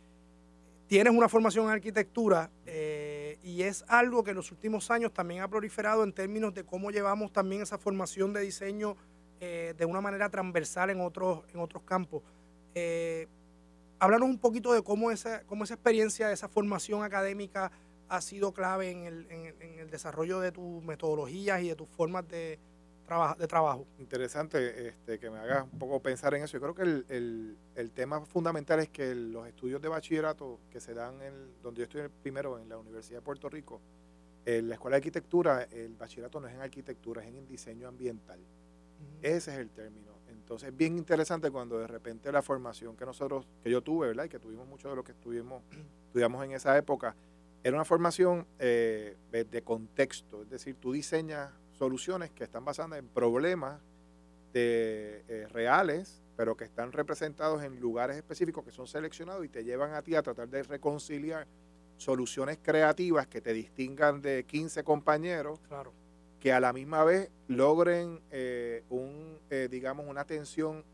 tienes 0.87 1.13
una 1.13 1.29
formación 1.29 1.65
en 1.67 1.73
arquitectura 1.73 2.51
eh, 2.67 3.39
y 3.43 3.63
es 3.63 3.85
algo 3.89 4.23
que 4.23 4.31
en 4.31 4.37
los 4.37 4.53
últimos 4.53 4.91
años 4.91 5.13
también 5.13 5.43
ha 5.43 5.49
proliferado 5.49 6.05
en 6.05 6.13
términos 6.13 6.55
de 6.55 6.65
cómo 6.65 6.91
llevamos 6.91 7.33
también 7.33 7.63
esa 7.63 7.79
formación 7.79 8.33
de 8.33 8.43
diseño 8.43 8.97
eh, 9.41 9.75
de 9.77 9.85
una 9.85 10.01
manera 10.01 10.29
transversal 10.29 10.91
en 10.91 11.01
otros, 11.01 11.45
en 11.53 11.61
otros 11.61 11.83
campos. 11.85 12.23
Eh, 12.75 13.27
háblanos 13.99 14.29
un 14.29 14.39
poquito 14.39 14.73
de 14.73 14.83
cómo 14.83 15.11
esa, 15.11 15.43
cómo 15.45 15.65
esa 15.65 15.75
experiencia, 15.75 16.31
esa 16.33 16.49
formación 16.49 17.03
académica 17.03 17.71
ha 18.09 18.21
sido 18.21 18.53
clave 18.53 18.91
en 18.91 19.05
el, 19.05 19.27
en, 19.31 19.79
el 19.79 19.91
desarrollo 19.91 20.41
de 20.41 20.53
tus 20.53 20.83
metodologías 20.83 21.61
y 21.63 21.69
de 21.69 21.77
tus 21.77 21.89
formas 21.89 22.27
de, 22.29 22.59
de 23.39 23.47
trabajo. 23.47 23.87
Interesante 23.99 24.89
este, 24.89 25.19
que 25.19 25.31
me 25.31 25.39
hagas 25.39 25.65
un 25.65 25.79
poco 25.79 26.01
pensar 26.01 26.35
en 26.35 26.45
eso. 26.45 26.59
Yo 26.59 26.61
creo 26.61 26.75
que 26.75 26.83
el, 27.15 27.57
el, 27.75 27.91
tema 27.93 28.25
fundamental 28.25 28.81
es 28.81 28.89
que 28.89 29.15
los 29.15 29.47
estudios 29.47 29.81
de 29.81 29.89
bachillerato 29.89 30.59
que 30.71 30.81
se 30.81 30.95
dan 30.95 31.21
en 31.23 31.63
donde 31.63 31.79
yo 31.79 31.85
estoy 31.85 32.09
primero 32.23 32.59
en 32.59 32.69
la 32.69 32.77
Universidad 32.77 33.19
de 33.19 33.23
Puerto 33.23 33.49
Rico, 33.49 33.81
en 34.45 34.69
la 34.69 34.75
Escuela 34.75 34.97
de 34.97 34.99
Arquitectura, 34.99 35.63
el 35.65 35.95
bachillerato 35.95 36.41
no 36.41 36.49
es 36.49 36.55
en 36.55 36.63
arquitectura, 36.63 37.23
es 37.23 37.29
en 37.29 37.47
diseño 37.47 37.89
ambiental. 37.89 38.41
Ese 39.23 39.53
es 39.53 39.59
el 39.59 39.71
término. 39.71 40.09
Entonces, 40.29 40.75
bien 40.75 40.97
interesante 40.97 41.51
cuando 41.51 41.79
de 41.79 41.87
repente 41.87 42.33
la 42.33 42.43
formación 42.43 42.97
que 42.97 43.05
nosotros, 43.05 43.47
que 43.63 43.71
yo 43.71 43.83
tuve, 43.83 44.09
¿verdad? 44.09 44.25
Y 44.25 44.29
que 44.29 44.39
tuvimos 44.39 44.67
mucho 44.67 44.89
de 44.89 44.97
lo 44.97 45.05
que 45.05 45.13
estuvimos, 45.13 45.63
estudiamos 46.07 46.45
en 46.45 46.53
esa 46.53 46.77
época, 46.77 47.15
era 47.63 47.77
una 47.77 47.85
formación 47.85 48.47
eh, 48.59 49.17
de 49.31 49.63
contexto. 49.63 50.43
Es 50.43 50.51
decir, 50.51 50.77
tú 50.77 50.93
diseñas 50.93 51.53
soluciones 51.79 52.31
que 52.33 52.45
están 52.45 52.65
basadas 52.65 52.99
en 52.99 53.09
problemas 53.09 53.81
de, 54.53 55.25
eh, 55.29 55.47
reales, 55.49 56.23
pero 56.37 56.57
que 56.57 56.65
están 56.65 56.93
representados 56.93 57.63
en 57.63 57.79
lugares 57.81 58.17
específicos 58.17 58.65
que 58.65 58.73
son 58.73 58.87
seleccionados 58.87 59.45
y 59.45 59.49
te 59.49 59.65
llevan 59.65 59.95
a 59.95 60.03
ti 60.03 60.15
a 60.15 60.23
tratar 60.23 60.49
de 60.49 60.63
reconciliar 60.63 61.47
soluciones 61.97 62.59
creativas 62.63 63.27
que 63.27 63.41
te 63.41 63.53
distingan 63.53 64.23
de 64.23 64.45
15 64.45 64.85
compañeros 64.85 65.59
claro 65.67 65.93
que 66.41 66.53
a 66.53 66.61
la 66.61 66.73
misma 66.73 67.05
vez 67.05 67.31
logren 67.49 68.21
eh, 68.31 68.85
un, 68.91 69.39
eh, 69.51 69.69
digamos, 69.71 70.07
una 70.07 70.21
atención 70.21 70.85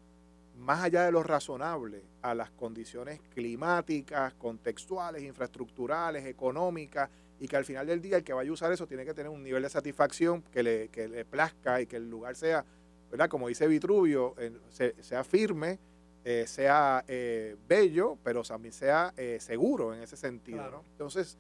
más 0.57 0.85
allá 0.85 1.05
de 1.05 1.13
lo 1.13 1.23
razonable 1.23 2.03
a 2.23 2.35
las 2.35 2.51
condiciones 2.51 3.21
climáticas, 3.35 4.35
contextuales, 4.35 5.23
infraestructurales, 5.23 6.25
económicas, 6.27 7.11
y 7.41 7.49
que 7.49 7.57
al 7.57 7.65
final 7.65 7.87
del 7.87 8.01
día 8.01 8.19
el 8.19 8.25
que 8.25 8.33
vaya 8.33 8.49
a 8.49 8.53
usar 8.53 8.73
eso 8.73 8.87
tiene 8.87 9.05
que 9.05 9.13
tener 9.13 9.31
un 9.31 9.43
nivel 9.43 9.63
de 9.63 9.69
satisfacción 9.69 10.43
que 10.43 10.63
le, 10.63 10.89
que 10.89 11.09
le 11.09 11.25
plazca 11.25 11.81
y 11.81 11.87
que 11.87 11.97
el 11.97 12.09
lugar 12.09 12.37
sea, 12.37 12.65
¿verdad? 13.11 13.29
Como 13.29 13.49
dice 13.49 13.67
Vitruvio, 13.67 14.35
sea 14.71 15.25
firme, 15.25 15.81
eh, 16.25 16.45
sea 16.47 17.05
bello, 17.69 18.17
pero 18.23 18.43
también 18.45 18.73
sea 18.73 19.13
seguro 19.41 19.93
en 19.93 20.03
ese 20.03 20.17
sentido. 20.17 20.71
¿no? 20.71 20.85
Entonces, 20.93 21.37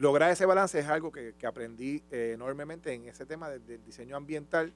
lograr 0.00 0.30
ese 0.30 0.46
balance 0.46 0.78
es 0.78 0.86
algo 0.86 1.12
que, 1.12 1.34
aprendí 1.46 2.02
eh, 2.10 2.32
enormemente 2.34 2.92
en 2.92 3.06
ese 3.06 3.26
tema 3.26 3.50
del, 3.50 3.84
diseño 3.84 4.16
ambiental. 4.16 4.72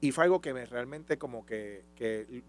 Y 0.00 0.10
fue 0.10 0.24
algo 0.24 0.40
que 0.40 0.52
me 0.54 0.64
realmente 0.64 1.18
como 1.18 1.44
que, 1.44 1.84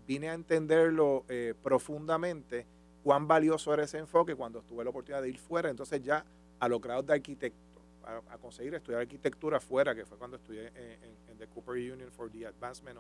vine 0.08 0.30
a 0.30 0.34
entenderlo 0.34 1.26
eh, 1.28 1.54
profundamente 1.62 2.66
cuán 3.04 3.28
valioso 3.28 3.74
era 3.74 3.84
ese 3.84 3.98
enfoque 3.98 4.36
cuando 4.36 4.62
tuve 4.62 4.86
la 4.86 4.90
oportunidad 4.90 5.22
de 5.22 5.30
ir 5.30 5.38
fuera, 5.38 5.70
entonces 5.70 6.02
ya 6.02 6.26
a 6.60 6.70
los 6.70 6.80
grados 6.80 7.06
de 7.06 7.14
arquitecto, 7.14 7.82
a, 8.06 8.38
conseguir 8.38 8.74
estudiar 8.74 9.02
arquitectura 9.02 9.60
fuera, 9.60 9.94
que 9.94 10.06
fue 10.06 10.18
cuando 10.18 10.38
estudié 10.38 10.68
en, 10.68 11.38
the 11.38 11.48
Cooper 11.48 11.74
Union 11.74 12.10
for 12.10 12.32
the 12.32 12.48
Advancement 12.48 12.98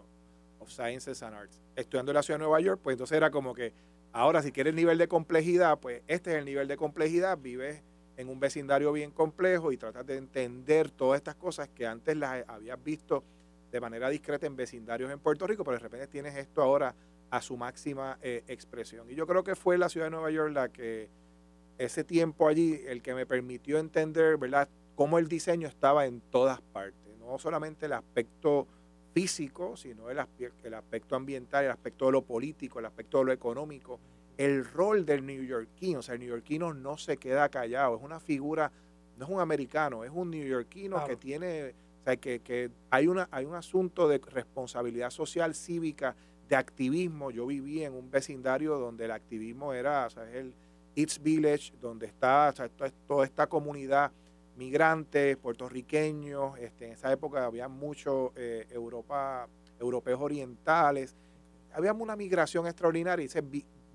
of, 0.59 0.69
Sciences 0.69 1.23
and 1.23 1.35
Arts, 1.35 1.61
estudiando 1.75 2.11
en 2.11 2.15
la 2.15 2.23
ciudad 2.23 2.39
de 2.39 2.45
Nueva 2.45 2.59
York, 2.59 2.79
pues 2.83 2.93
entonces 2.95 3.15
era 3.15 3.31
como 3.31 3.53
que, 3.53 3.73
ahora 4.11 4.41
si 4.41 4.51
quieres 4.51 4.73
nivel 4.73 4.97
de 4.97 5.07
complejidad, 5.07 5.79
pues 5.79 6.01
este 6.07 6.31
es 6.31 6.37
el 6.37 6.45
nivel 6.45 6.67
de 6.67 6.77
complejidad, 6.77 7.37
vives 7.37 7.81
en 8.17 8.29
un 8.29 8.39
vecindario 8.39 8.91
bien 8.91 9.11
complejo 9.11 9.71
y 9.71 9.77
tratas 9.77 10.05
de 10.05 10.17
entender 10.17 10.91
todas 10.91 11.17
estas 11.17 11.35
cosas 11.35 11.69
que 11.69 11.87
antes 11.87 12.15
las 12.15 12.47
habías 12.47 12.81
visto 12.83 13.23
de 13.71 13.81
manera 13.81 14.09
discreta 14.09 14.45
en 14.45 14.55
vecindarios 14.55 15.11
en 15.11 15.19
Puerto 15.19 15.47
Rico, 15.47 15.63
pero 15.63 15.77
de 15.77 15.83
repente 15.83 16.07
tienes 16.07 16.35
esto 16.35 16.61
ahora 16.61 16.95
a 17.31 17.41
su 17.41 17.57
máxima 17.57 18.19
eh, 18.21 18.43
expresión. 18.47 19.09
Y 19.09 19.15
yo 19.15 19.25
creo 19.25 19.43
que 19.43 19.55
fue 19.55 19.77
la 19.79 19.89
ciudad 19.89 20.05
de 20.05 20.11
Nueva 20.11 20.29
York 20.29 20.53
la 20.53 20.69
que 20.69 21.09
ese 21.79 22.03
tiempo 22.03 22.47
allí, 22.47 22.81
el 22.85 23.01
que 23.01 23.15
me 23.15 23.25
permitió 23.25 23.79
entender, 23.79 24.37
¿verdad?, 24.37 24.69
cómo 24.95 25.17
el 25.17 25.27
diseño 25.27 25.67
estaba 25.67 26.05
en 26.05 26.21
todas 26.21 26.61
partes, 26.61 27.17
no 27.17 27.39
solamente 27.39 27.87
el 27.87 27.93
aspecto 27.93 28.67
físico, 29.13 29.75
sino 29.75 30.11
el, 30.11 30.19
el 30.63 30.73
aspecto 30.75 31.15
ambiental, 31.15 31.65
el 31.65 31.71
aspecto 31.71 32.05
de 32.05 32.11
lo 32.11 32.21
político, 32.21 32.77
el 32.77 32.85
aspecto 32.85 33.19
de 33.19 33.25
lo 33.25 33.31
económico, 33.31 33.99
el 34.37 34.65
rol 34.65 35.05
del 35.05 35.25
neoyorquino, 35.25 35.99
o 35.99 36.01
sea, 36.01 36.15
el 36.15 36.21
neoyorquino 36.21 36.73
no 36.73 36.97
se 36.97 37.17
queda 37.17 37.49
callado, 37.49 37.97
es 37.97 38.03
una 38.03 38.19
figura, 38.19 38.71
no 39.17 39.25
es 39.25 39.31
un 39.31 39.39
americano, 39.39 40.03
es 40.03 40.11
un 40.13 40.31
neoyorquino 40.31 41.05
que 41.05 41.15
tiene, 41.15 41.75
o 42.01 42.03
sea, 42.03 42.17
que, 42.17 42.39
que, 42.39 42.71
hay, 42.89 43.07
una, 43.07 43.27
hay 43.31 43.45
un 43.45 43.55
asunto 43.55 44.07
de 44.07 44.17
responsabilidad 44.17 45.09
social, 45.09 45.53
cívica, 45.53 46.15
de 46.49 46.55
activismo. 46.55 47.31
Yo 47.31 47.45
viví 47.45 47.83
en 47.83 47.93
un 47.93 48.11
vecindario 48.11 48.77
donde 48.77 49.05
el 49.05 49.11
activismo 49.11 49.73
era, 49.73 50.07
o 50.07 50.09
sea, 50.09 50.29
es 50.29 50.35
el 50.35 50.53
East 50.95 51.21
Village, 51.21 51.73
donde 51.81 52.05
está 52.07 52.49
o 52.49 52.55
sea, 52.55 52.69
toda 53.07 53.25
esta 53.25 53.47
comunidad 53.47 54.11
migrantes, 54.55 55.37
puertorriqueños, 55.37 56.57
este, 56.59 56.85
en 56.85 56.91
esa 56.91 57.11
época 57.11 57.45
había 57.45 57.67
muchos 57.67 58.31
eh, 58.35 58.67
Europa, 58.69 59.47
europeos 59.79 60.21
orientales, 60.21 61.15
había 61.73 61.93
una 61.93 62.15
migración 62.15 62.67
extraordinaria 62.67 63.25
y 63.25 63.29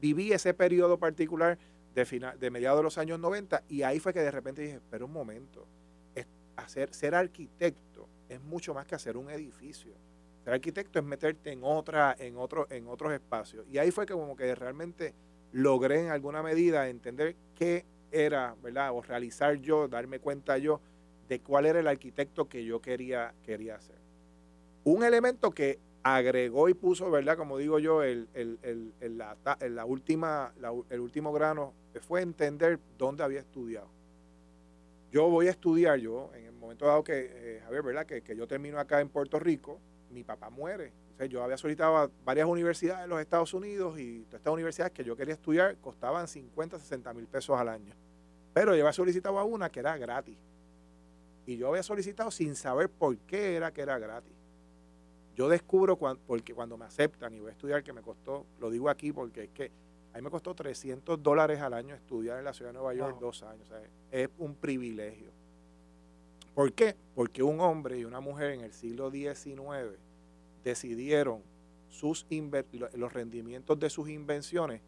viví 0.00 0.33
ese 0.33 0.55
periodo 0.55 0.99
particular 0.99 1.59
de, 1.95 2.05
final, 2.05 2.38
de 2.38 2.50
mediados 2.50 2.78
de 2.78 2.85
los 2.85 2.99
años 2.99 3.19
90 3.19 3.64
y 3.69 3.83
ahí 3.83 3.99
fue 3.99 4.12
que 4.12 4.21
de 4.21 4.31
repente 4.31 4.62
dije, 4.62 4.81
pero 4.90 5.07
un 5.07 5.12
momento, 5.12 5.67
hacer, 6.59 6.93
ser 6.93 7.14
arquitecto 7.14 8.09
es 8.28 8.40
mucho 8.43 8.75
más 8.75 8.87
que 8.87 8.95
hacer 8.95 9.17
un 9.17 9.31
edificio. 9.31 9.95
Ser 10.45 10.52
arquitecto 10.52 10.99
es 10.99 11.05
meterte 11.05 11.52
en 11.52 11.61
otra, 11.62 12.17
en 12.19 12.37
en 12.71 12.88
otros 12.88 13.12
espacios. 13.12 13.67
Y 13.71 13.78
ahí 13.78 13.90
fue 13.90 14.07
que 14.07 14.12
como 14.14 14.37
que 14.37 14.55
realmente 14.55 15.14
logré 15.52 16.05
en 16.05 16.11
alguna 16.11 16.43
medida 16.43 16.88
entender 16.88 17.37
qué 17.55 17.85
era, 18.11 18.55
¿verdad? 18.62 18.93
O 18.93 19.02
realizar 19.02 19.57
yo, 19.57 19.88
darme 19.88 20.19
cuenta 20.19 20.59
yo 20.59 20.81
de 21.28 21.40
cuál 21.40 21.67
era 21.67 21.81
el 21.81 21.87
arquitecto 21.87 22.49
que 22.49 22.64
yo 22.64 22.81
quería, 22.81 23.35
quería 23.43 23.76
hacer. 23.76 23.97
Un 24.85 25.05
elemento 25.05 25.50
que 25.50 25.78
agregó 26.02 26.69
y 26.69 26.75
puso, 26.75 27.11
¿verdad? 27.11 27.37
Como 27.37 27.59
digo 27.59 27.78
yo, 27.78 28.02
el, 28.02 28.28
la, 29.00 29.85
última, 29.85 30.52
el 30.90 31.00
último 31.00 31.33
grano 31.33 31.75
fue 32.00 32.23
entender 32.23 32.78
dónde 32.97 33.23
había 33.23 33.40
estudiado. 33.40 33.88
Yo 35.11 35.28
voy 35.28 35.49
a 35.49 35.50
estudiar, 35.50 35.99
yo, 35.99 36.31
en 36.35 36.45
el 36.45 36.52
momento 36.52 36.87
dado 36.87 37.02
que, 37.02 37.31
eh, 37.31 37.61
Javier, 37.64 37.83
¿verdad? 37.83 38.07
Que, 38.07 38.23
que 38.23 38.37
yo 38.37 38.47
termino 38.47 38.78
acá 38.78 39.00
en 39.00 39.09
Puerto 39.09 39.38
Rico, 39.38 39.81
mi 40.11 40.25
papá 40.25 40.50
muere. 40.50 40.93
yo 41.28 41.43
había 41.43 41.57
solicitado 41.57 41.97
a 41.97 42.11
varias 42.25 42.47
universidades 42.47 43.05
en 43.05 43.11
los 43.11 43.21
Estados 43.21 43.52
Unidos 43.55 43.99
y 43.99 44.21
todas 44.25 44.40
estas 44.40 44.52
universidades 44.52 44.93
que 44.93 45.05
yo 45.05 45.17
quería 45.17 45.35
estudiar 45.35 45.76
costaban 45.78 46.28
50, 46.28 46.78
60 46.78 47.12
mil 47.14 47.26
pesos 47.26 47.59
al 47.59 47.69
año. 47.69 47.95
Pero 48.52 48.75
yo 48.75 48.83
había 48.83 48.93
solicitado 48.93 49.38
a 49.38 49.45
una 49.45 49.71
que 49.71 49.81
era 49.81 49.97
gratis. 49.97 50.37
Y 51.47 51.57
yo 51.57 51.69
había 51.69 51.83
solicitado 51.83 52.31
sin 52.31 52.55
saber 52.55 52.90
por 52.90 53.17
qué 53.19 53.57
era 53.57 53.73
que 53.73 53.81
era 53.81 53.99
gratis. 53.99 54.38
Yo 55.38 55.49
descubro 55.49 55.95
cuando, 55.95 56.21
porque 56.26 56.52
cuando 56.52 56.76
me 56.76 56.85
aceptan 56.85 57.33
y 57.33 57.38
voy 57.38 57.50
a 57.50 57.52
estudiar, 57.52 57.85
que 57.85 57.92
me 57.92 58.02
costó, 58.02 58.45
lo 58.59 58.71
digo 58.71 58.90
aquí 58.90 59.12
porque 59.12 59.45
es 59.45 59.50
que 59.50 59.71
a 60.12 60.16
mí 60.16 60.23
me 60.23 60.30
costó 60.30 60.52
300 60.52 61.23
dólares 61.23 61.61
al 61.61 61.75
año 61.75 61.95
estudiar 61.95 62.40
en 62.40 62.45
la 62.45 62.52
ciudad 62.52 62.71
de 62.71 62.78
Nueva 62.78 62.92
York 62.92 63.18
dos 63.21 63.45
años. 63.45 63.71
es 64.11 64.28
un 64.37 64.57
privilegio. 64.57 65.30
¿Por 66.57 66.73
qué? 66.73 66.97
Porque 67.14 67.45
un 67.45 67.61
hombre 67.61 68.00
y 68.00 68.04
una 68.04 68.18
mujer 68.18 68.50
en 68.50 68.62
el 68.62 68.73
siglo 68.73 69.12
XIX 69.12 69.97
decidieron 70.64 71.45
sus 71.88 72.26
los 72.95 73.12
rendimientos 73.12 73.78
de 73.78 73.90
sus 73.90 74.09
invenciones 74.09 74.83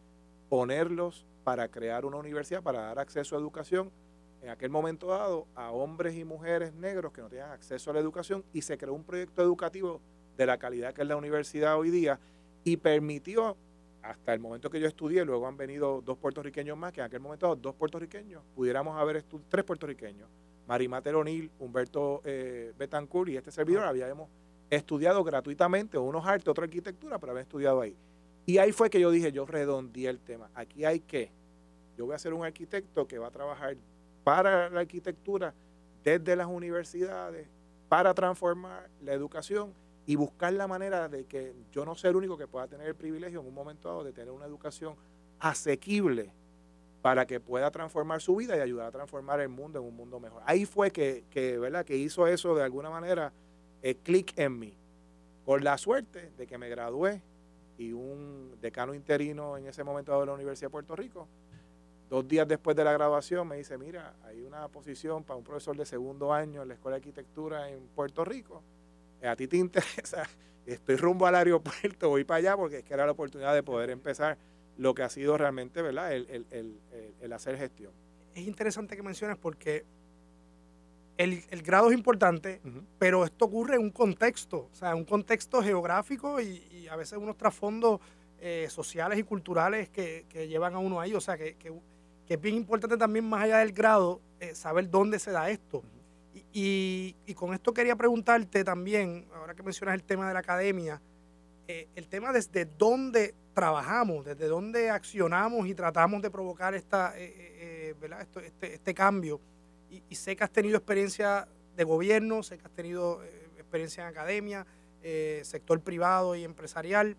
ponerlos 0.49 1.25
para 1.45 1.69
crear 1.69 2.04
una 2.04 2.16
universidad, 2.16 2.61
para 2.61 2.80
dar 2.80 2.99
acceso 2.99 3.37
a 3.37 3.38
educación 3.38 3.92
en 4.42 4.49
aquel 4.49 4.71
momento 4.71 5.07
dado 5.07 5.47
a 5.54 5.71
hombres 5.71 6.16
y 6.16 6.25
mujeres 6.25 6.75
negros 6.75 7.12
que 7.12 7.21
no 7.21 7.28
tenían 7.28 7.52
acceso 7.52 7.92
a 7.92 7.95
la 7.95 8.00
educación 8.00 8.45
y 8.52 8.62
se 8.62 8.76
creó 8.76 8.95
un 8.95 9.04
proyecto 9.04 9.42
educativo 9.42 10.00
de 10.40 10.47
la 10.47 10.56
calidad 10.56 10.94
que 10.94 11.02
es 11.02 11.09
la 11.09 11.16
universidad 11.16 11.78
hoy 11.78 11.90
día 11.90 12.18
y 12.64 12.78
permitió 12.78 13.59
hasta 14.02 14.32
el 14.32 14.40
momento 14.40 14.70
que 14.70 14.80
yo 14.80 14.87
estudié, 14.87 15.23
luego 15.26 15.47
han 15.47 15.59
venido 15.59 16.00
dos 16.00 16.16
puertorriqueños 16.16 16.78
más, 16.78 16.92
que 16.92 17.00
en 17.00 17.06
aquel 17.06 17.20
momento 17.20 17.54
dos 17.54 17.75
puertorriqueños, 17.75 18.42
pudiéramos 18.54 18.99
haber 18.99 19.23
tres 19.50 19.64
puertorriqueños, 19.64 20.30
Marimate 20.66 21.12
O'Neill, 21.12 21.50
Humberto 21.59 22.23
eh, 22.25 22.73
Betancourt 22.78 23.28
y 23.28 23.37
este 23.37 23.50
servidor 23.50 23.85
habíamos 23.85 24.30
estudiado 24.70 25.23
gratuitamente, 25.23 25.99
unos 25.99 26.25
artes, 26.26 26.49
otra 26.49 26.64
arquitectura, 26.64 27.18
pero 27.18 27.32
había 27.32 27.42
estudiado 27.42 27.82
ahí. 27.82 27.94
Y 28.47 28.56
ahí 28.56 28.73
fue 28.73 28.88
que 28.88 28.99
yo 28.99 29.11
dije, 29.11 29.32
yo 29.32 29.44
redondeé 29.44 30.09
el 30.09 30.20
tema. 30.20 30.49
Aquí 30.54 30.87
hay 30.87 31.00
que, 31.00 31.30
yo 31.99 32.06
voy 32.06 32.14
a 32.14 32.18
ser 32.18 32.32
un 32.32 32.47
arquitecto 32.47 33.06
que 33.06 33.18
va 33.18 33.26
a 33.26 33.30
trabajar 33.30 33.76
para 34.25 34.70
la 34.70 34.80
arquitectura 34.80 35.52
desde 36.02 36.35
las 36.35 36.47
universidades, 36.47 37.47
para 37.90 38.14
transformar 38.14 38.88
la 39.02 39.12
educación 39.12 39.75
y 40.11 40.17
buscar 40.17 40.52
la 40.52 40.67
manera 40.67 41.09
de 41.09 41.25
que 41.25 41.55
yo 41.71 41.85
no 41.85 41.95
sea 41.95 42.11
el 42.11 42.17
único 42.17 42.37
que 42.37 42.49
pueda 42.49 42.67
tener 42.67 42.88
el 42.88 42.97
privilegio 42.97 43.43
en 43.43 43.47
un 43.47 43.55
momento 43.55 43.87
dado 43.87 44.02
de 44.02 44.12
tener 44.12 44.33
una 44.33 44.45
educación 44.45 44.97
asequible 45.38 46.33
para 47.00 47.26
que 47.26 47.38
pueda 47.38 47.71
transformar 47.71 48.21
su 48.21 48.35
vida 48.35 48.57
y 48.57 48.61
ayudar 48.61 48.88
a 48.88 48.90
transformar 48.90 49.38
el 49.38 49.50
mundo 49.50 49.79
en 49.79 49.85
un 49.85 49.95
mundo 49.95 50.19
mejor. 50.19 50.43
Ahí 50.47 50.67
fue 50.67 50.90
que, 50.90 51.23
¿verdad? 51.61 51.85
que 51.85 51.97
hizo 51.97 52.26
eso 52.26 52.57
de 52.57 52.64
alguna 52.64 52.90
manera, 52.90 53.33
el 53.83 53.99
clic 53.99 54.37
en 54.37 54.59
mí. 54.59 54.76
Con 55.45 55.62
la 55.62 55.79
suerte 55.79 56.33
de 56.37 56.45
que 56.45 56.59
me 56.59 56.69
gradué 56.69 57.23
y 57.79 57.93
un 57.93 58.59
decano 58.61 58.95
interino 58.95 59.59
en 59.59 59.69
ese 59.69 59.85
momento 59.85 60.19
de 60.19 60.26
la 60.26 60.33
Universidad 60.33 60.71
de 60.71 60.73
Puerto 60.73 60.97
Rico, 60.97 61.29
dos 62.09 62.26
días 62.26 62.49
después 62.49 62.76
de 62.76 62.83
la 62.83 62.93
graduación 62.93 63.47
me 63.47 63.59
dice, 63.59 63.79
mira, 63.79 64.17
hay 64.25 64.43
una 64.43 64.67
posición 64.67 65.23
para 65.23 65.37
un 65.37 65.45
profesor 65.45 65.76
de 65.76 65.87
segundo 65.87 66.33
año 66.33 66.62
en 66.62 66.69
la 66.69 66.75
Escuela 66.75 66.97
de 66.97 67.02
Arquitectura 67.02 67.71
en 67.71 67.87
Puerto 67.95 68.25
Rico. 68.25 68.64
A 69.23 69.37
ti 69.37 69.47
te 69.47 69.57
interesa, 69.57 70.29
estoy 70.67 70.97
rumbo 70.97 71.27
al 71.27 71.35
aeropuerto, 71.35 72.09
voy 72.09 72.25
para 72.25 72.39
allá 72.39 72.57
porque 72.57 72.79
es 72.79 72.85
que 72.85 72.95
era 72.95 73.07
la 73.07 73.12
oportunidad 73.12 73.55
de 73.55 73.62
poder 73.62 73.91
empezar 73.91 74.39
lo 74.77 74.95
que 74.95 75.03
ha 75.03 75.11
sido 75.11 75.37
realmente 75.37 75.83
¿verdad? 75.83 76.12
El, 76.12 77.33
hacer 77.33 77.57
gestión. 77.59 77.93
Es 78.35 78.47
interesante 78.47 78.97
que 78.97 79.03
menciones 79.03 79.37
porque 79.37 79.85
el, 81.17 81.62
grado 81.62 81.91
es 81.91 81.95
importante, 81.95 82.61
pero 82.99 83.25
esto 83.25 83.45
ocurre 83.45 83.77
en 83.77 83.83
un 83.83 83.91
contexto, 83.91 84.69
o 84.73 84.75
sea, 84.75 84.95
un 84.95 85.05
contexto 85.05 85.62
geográfico 85.62 86.41
y, 86.41 86.89
a 86.91 86.97
veces 86.97 87.19
unos 87.19 87.37
trasfondos 87.37 88.00
eh, 88.41 88.67
sociales 88.71 89.19
y 89.19 89.23
culturales 89.23 89.91
que, 89.91 90.25
llevan 90.49 90.75
a 90.75 90.79
uno 90.79 90.99
ahí, 90.99 91.15
o 91.15 91.21
sea, 91.21 91.37
que, 91.37 91.57
es 92.27 92.41
bien 92.41 92.55
importante 92.55 92.97
también 92.97 93.29
más 93.29 93.43
allá 93.43 93.59
del 93.59 93.73
grado 93.73 94.21
eh, 94.39 94.55
saber 94.55 94.89
dónde 94.89 95.19
se 95.19 95.33
da 95.33 95.50
esto. 95.50 95.83
Y, 96.53 97.35
con 97.35 97.55
esto 97.55 97.73
quería 97.73 97.97
preguntarte 97.97 98.65
también, 98.65 99.27
ahora 99.35 99.55
que 99.55 99.63
mencionas 99.63 99.95
el 99.95 100.03
tema 100.03 100.29
de 100.29 100.35
la 100.35 100.41
academia, 100.41 101.01
eh, 101.67 101.89
el 101.95 102.09
tema 102.09 102.33
desde 102.33 102.65
dónde 102.65 103.35
trabajamos, 103.55 104.25
desde 104.25 104.47
dónde 104.47 104.91
accionamos 104.91 105.67
y 105.67 105.75
tratamos 105.75 106.23
de 106.23 106.31
provocar 106.31 106.75
esta, 106.75 107.15
eh, 107.17 107.95
eh, 108.01 108.41
este, 108.43 108.75
este, 108.75 108.95
cambio. 108.95 109.41
Y, 109.91 110.15
sé 110.15 110.37
que 110.37 110.45
has 110.45 110.51
tenido 110.51 110.77
experiencia 110.77 111.49
de 111.77 111.85
gobierno, 111.85 112.43
sé 112.43 112.59
que 112.59 112.67
has 112.67 112.73
tenido 112.73 113.23
experiencia 113.59 114.03
en 114.03 114.09
academia, 114.09 114.67
sector 115.43 115.81
privado 115.81 116.37
y 116.37 116.45
empresarial. 116.45 117.17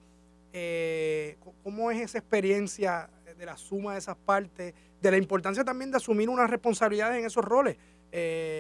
¿Cómo 1.63 1.91
es 1.91 1.99
esa 1.99 2.17
experiencia 2.17 3.09
de 3.37 3.45
la 3.45 3.57
suma 3.57 3.93
de 3.93 3.99
esas 3.99 4.15
partes, 4.15 4.73
de 5.01 5.11
la 5.11 5.17
importancia 5.17 5.65
también 5.65 5.91
de 5.91 5.97
asumir 5.97 6.29
unas 6.29 6.49
responsabilidades 6.49 7.19
en 7.19 7.25
esos 7.25 7.43
roles? 7.43 7.75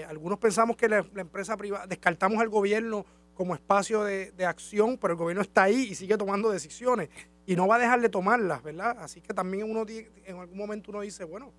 Algunos 0.07 0.39
pensamos 0.39 0.75
que 0.77 0.87
la, 0.87 1.05
empresa 1.15 1.57
privada, 1.57 1.87
descartamos 1.87 2.39
al 2.39 2.49
gobierno 2.49 3.05
como 3.33 3.55
espacio 3.55 4.03
de, 4.03 4.45
acción, 4.45 4.97
pero 4.97 5.13
el 5.13 5.17
gobierno 5.17 5.41
está 5.41 5.63
ahí 5.63 5.87
y 5.89 5.95
sigue 5.95 6.17
tomando 6.17 6.51
decisiones 6.51 7.09
y 7.45 7.55
no 7.55 7.67
va 7.67 7.75
a 7.75 7.79
dejar 7.79 8.01
de 8.01 8.09
tomarlas, 8.09 8.61
¿verdad? 8.63 8.97
Así 8.99 9.21
que 9.21 9.33
también 9.33 9.69
uno 9.69 9.85
en 9.87 10.37
algún 10.37 10.57
momento 10.57 10.91
uno 10.91 11.01
dice, 11.01 11.23
bueno, 11.23 11.51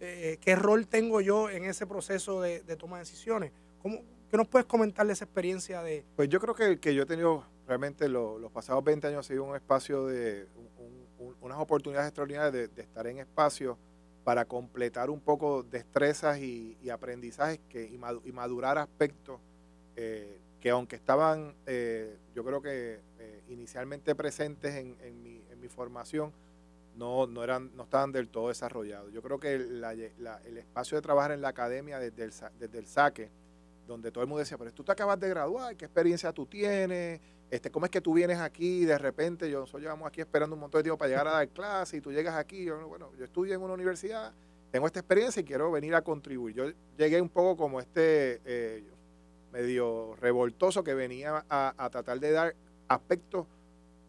eh, 0.00 0.38
¿qué 0.40 0.56
rol 0.56 0.86
tengo 0.86 1.20
yo 1.20 1.48
en 1.48 1.64
ese 1.64 1.86
proceso 1.86 2.42
de, 2.42 2.60
toma 2.76 2.98
de 2.98 3.04
decisiones? 3.04 3.52
¿Cómo, 3.80 4.02
¿Qué 4.30 4.36
nos 4.36 4.48
puedes 4.48 4.66
comentar 4.66 5.06
de 5.06 5.12
esa 5.12 5.24
experiencia 5.24 5.82
de...? 5.82 6.04
Pues 6.16 6.28
yo 6.28 6.40
creo 6.40 6.54
que, 6.54 6.78
que 6.80 6.94
yo 6.94 7.02
he 7.02 7.06
tenido 7.06 7.44
realmente 7.66 8.08
los 8.08 8.50
pasados 8.52 8.82
20 8.84 9.06
años 9.06 9.20
ha 9.20 9.28
sido 9.28 9.44
un 9.44 9.54
espacio 9.54 10.06
de 10.06 10.46
unas 11.40 11.58
oportunidades 11.58 12.08
extraordinarias 12.08 12.52
de, 12.74 12.82
estar 12.82 13.06
en 13.06 13.18
espacio 13.18 13.78
para 14.24 14.44
completar 14.44 15.10
un 15.10 15.20
poco 15.20 15.62
destrezas 15.62 16.38
y, 16.38 16.76
aprendizajes 16.90 17.60
que, 17.68 17.84
y, 17.84 18.32
madurar 18.32 18.78
aspectos 18.78 19.40
eh, 19.96 20.38
que 20.60 20.70
aunque 20.70 20.94
estaban, 20.94 21.54
eh, 21.66 22.16
yo 22.34 22.44
creo 22.44 22.62
que 22.62 23.00
eh, 23.18 23.42
inicialmente 23.48 24.14
presentes 24.14 24.74
en, 24.76 24.96
en, 25.02 25.22
mi, 25.22 25.42
en, 25.50 25.60
mi, 25.60 25.66
formación, 25.66 26.32
no, 26.96 27.26
no, 27.26 27.42
eran, 27.42 27.74
no 27.76 27.82
estaban 27.82 28.12
del 28.12 28.28
todo 28.28 28.48
desarrollados. 28.48 29.12
Yo 29.12 29.22
creo 29.22 29.40
que 29.40 29.54
el 29.54 30.56
espacio 30.56 30.96
de 30.96 31.02
trabajar 31.02 31.32
en 31.32 31.40
la 31.40 31.48
academia 31.48 31.98
desde 31.98 32.24
el, 32.24 32.32
desde 32.60 32.78
el 32.78 32.86
saque, 32.86 33.28
donde 33.88 34.12
todo 34.12 34.22
el 34.22 34.28
mundo 34.28 34.38
decía, 34.38 34.56
pero 34.56 34.72
tú 34.72 34.84
te 34.84 34.92
acabas 34.92 35.18
de 35.18 35.28
graduar, 35.28 35.76
¿qué 35.76 35.86
experiencia 35.86 36.32
tú 36.32 36.46
tienes? 36.46 37.20
Este, 37.52 37.70
¿Cómo 37.70 37.84
es 37.84 37.90
que 37.90 38.00
tú 38.00 38.14
vienes 38.14 38.38
aquí 38.38 38.80
y 38.80 38.84
de 38.86 38.96
repente, 38.96 39.50
yo, 39.50 39.60
nosotros 39.60 39.82
llevamos 39.82 40.06
aquí 40.06 40.22
esperando 40.22 40.56
un 40.56 40.60
montón 40.60 40.78
de 40.78 40.84
tiempo 40.84 40.96
para 40.96 41.10
llegar 41.10 41.28
a 41.28 41.32
dar 41.32 41.48
clase 41.50 41.98
y 41.98 42.00
tú 42.00 42.10
llegas 42.10 42.34
aquí, 42.34 42.64
yo, 42.64 42.88
bueno, 42.88 43.10
yo 43.18 43.26
estudio 43.26 43.54
en 43.54 43.60
una 43.60 43.74
universidad, 43.74 44.32
tengo 44.70 44.86
esta 44.86 45.00
experiencia 45.00 45.40
y 45.40 45.44
quiero 45.44 45.70
venir 45.70 45.94
a 45.94 46.00
contribuir. 46.00 46.54
Yo 46.56 46.64
llegué 46.96 47.20
un 47.20 47.28
poco 47.28 47.58
como 47.58 47.78
este, 47.78 48.40
eh, 48.46 48.82
medio 49.52 50.16
revoltoso 50.16 50.82
que 50.82 50.94
venía 50.94 51.44
a, 51.46 51.90
tratar 51.92 52.20
de 52.20 52.30
dar 52.30 52.56
aspectos 52.88 53.46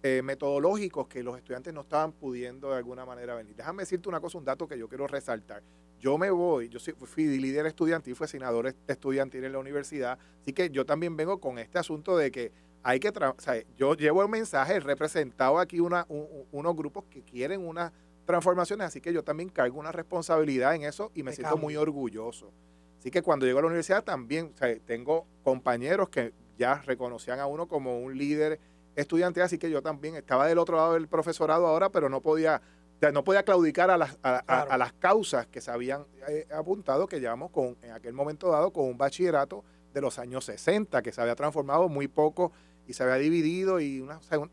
eh, 0.03 0.21
metodológicos 0.23 1.09
que 1.09 1.21
los 1.21 1.35
estudiantes 1.35 1.73
no 1.73 1.81
estaban 1.81 2.13
pudiendo 2.13 2.69
de 2.69 2.77
alguna 2.77 3.05
manera 3.05 3.35
venir. 3.35 3.57
Déjame 3.57 3.83
decirte 3.83 4.07
una 4.07 4.21
cosa, 4.21 4.37
un 4.37 4.45
dato 4.45 4.69
que 4.69 4.79
yo 4.79 4.87
quiero 4.87 5.05
resaltar. 5.05 5.63
Yo 5.99 6.17
me 6.17 6.31
voy, 6.31 6.69
yo 6.69 6.79
fui 6.79 7.25
líder 7.25 7.65
estudiantil, 7.65 8.15
fui 8.15 8.25
senador 8.25 8.73
estudiantil 8.87 9.43
en 9.43 9.51
la 9.51 9.59
universidad, 9.59 10.17
así 10.41 10.53
que 10.53 10.69
yo 10.69 10.85
también 10.85 11.17
vengo 11.17 11.41
con 11.41 11.59
este 11.59 11.77
asunto 11.77 12.15
de 12.15 12.31
que 12.31 12.51
hay 12.83 12.99
que, 12.99 13.09
o 13.09 13.35
sea, 13.39 13.63
yo 13.77 13.95
llevo 13.95 14.21
el 14.21 14.29
mensaje, 14.29 14.75
he 14.75 14.79
representado 14.79 15.57
aquí 15.57 15.79
una, 15.79 16.05
unos 16.51 16.75
grupos 16.75 17.05
que 17.09 17.23
quieren 17.23 17.65
unas 17.65 17.93
transformaciones, 18.25 18.87
así 18.87 18.99
que 19.01 19.13
yo 19.13 19.23
también 19.23 19.49
cargo 19.49 19.79
una 19.79 19.91
responsabilidad 19.91 20.75
en 20.75 20.83
eso 20.83 21.11
y 21.15 21.23
me 21.23 21.33
siento 21.33 21.57
muy 21.57 21.75
orgulloso. 21.77 22.51
Así 22.99 23.09
que 23.09 23.21
cuando 23.21 23.45
llego 23.45 23.59
a 23.59 23.61
la 23.61 23.67
universidad 23.67 24.03
también 24.03 24.53
tengo 24.85 25.25
compañeros 25.43 26.09
que 26.09 26.33
ya 26.57 26.75
reconocían 26.85 27.39
a 27.39 27.47
uno 27.47 27.67
como 27.67 27.99
un 27.99 28.17
líder 28.17 28.59
estudiantil, 28.95 29.43
así 29.43 29.57
que 29.57 29.69
yo 29.69 29.81
también 29.81 30.15
estaba 30.15 30.47
del 30.47 30.57
otro 30.57 30.77
lado 30.77 30.93
del 30.93 31.07
profesorado 31.07 31.67
ahora, 31.67 31.89
pero 31.89 32.09
no 32.09 32.21
podía, 32.21 32.61
no 33.13 33.23
podía 33.23 33.43
claudicar 33.43 33.89
a 33.89 33.97
las, 33.97 34.17
a, 34.23 34.77
las 34.77 34.93
causas 34.93 35.47
que 35.47 35.61
se 35.61 35.71
habían 35.71 36.05
eh, 36.27 36.47
apuntado, 36.53 37.07
que 37.07 37.19
llevamos 37.19 37.49
con, 37.51 37.77
en 37.81 37.91
aquel 37.91 38.13
momento 38.13 38.49
dado 38.49 38.71
con 38.71 38.85
un 38.85 38.97
bachillerato 38.97 39.63
de 39.93 40.01
los 40.01 40.19
años 40.19 40.45
60, 40.45 41.01
que 41.01 41.11
se 41.11 41.21
había 41.21 41.35
transformado 41.35 41.89
muy 41.89 42.07
poco 42.07 42.51
y 42.87 42.93
se 42.93 43.03
había 43.03 43.15
dividido 43.15 43.79
y 43.79 44.05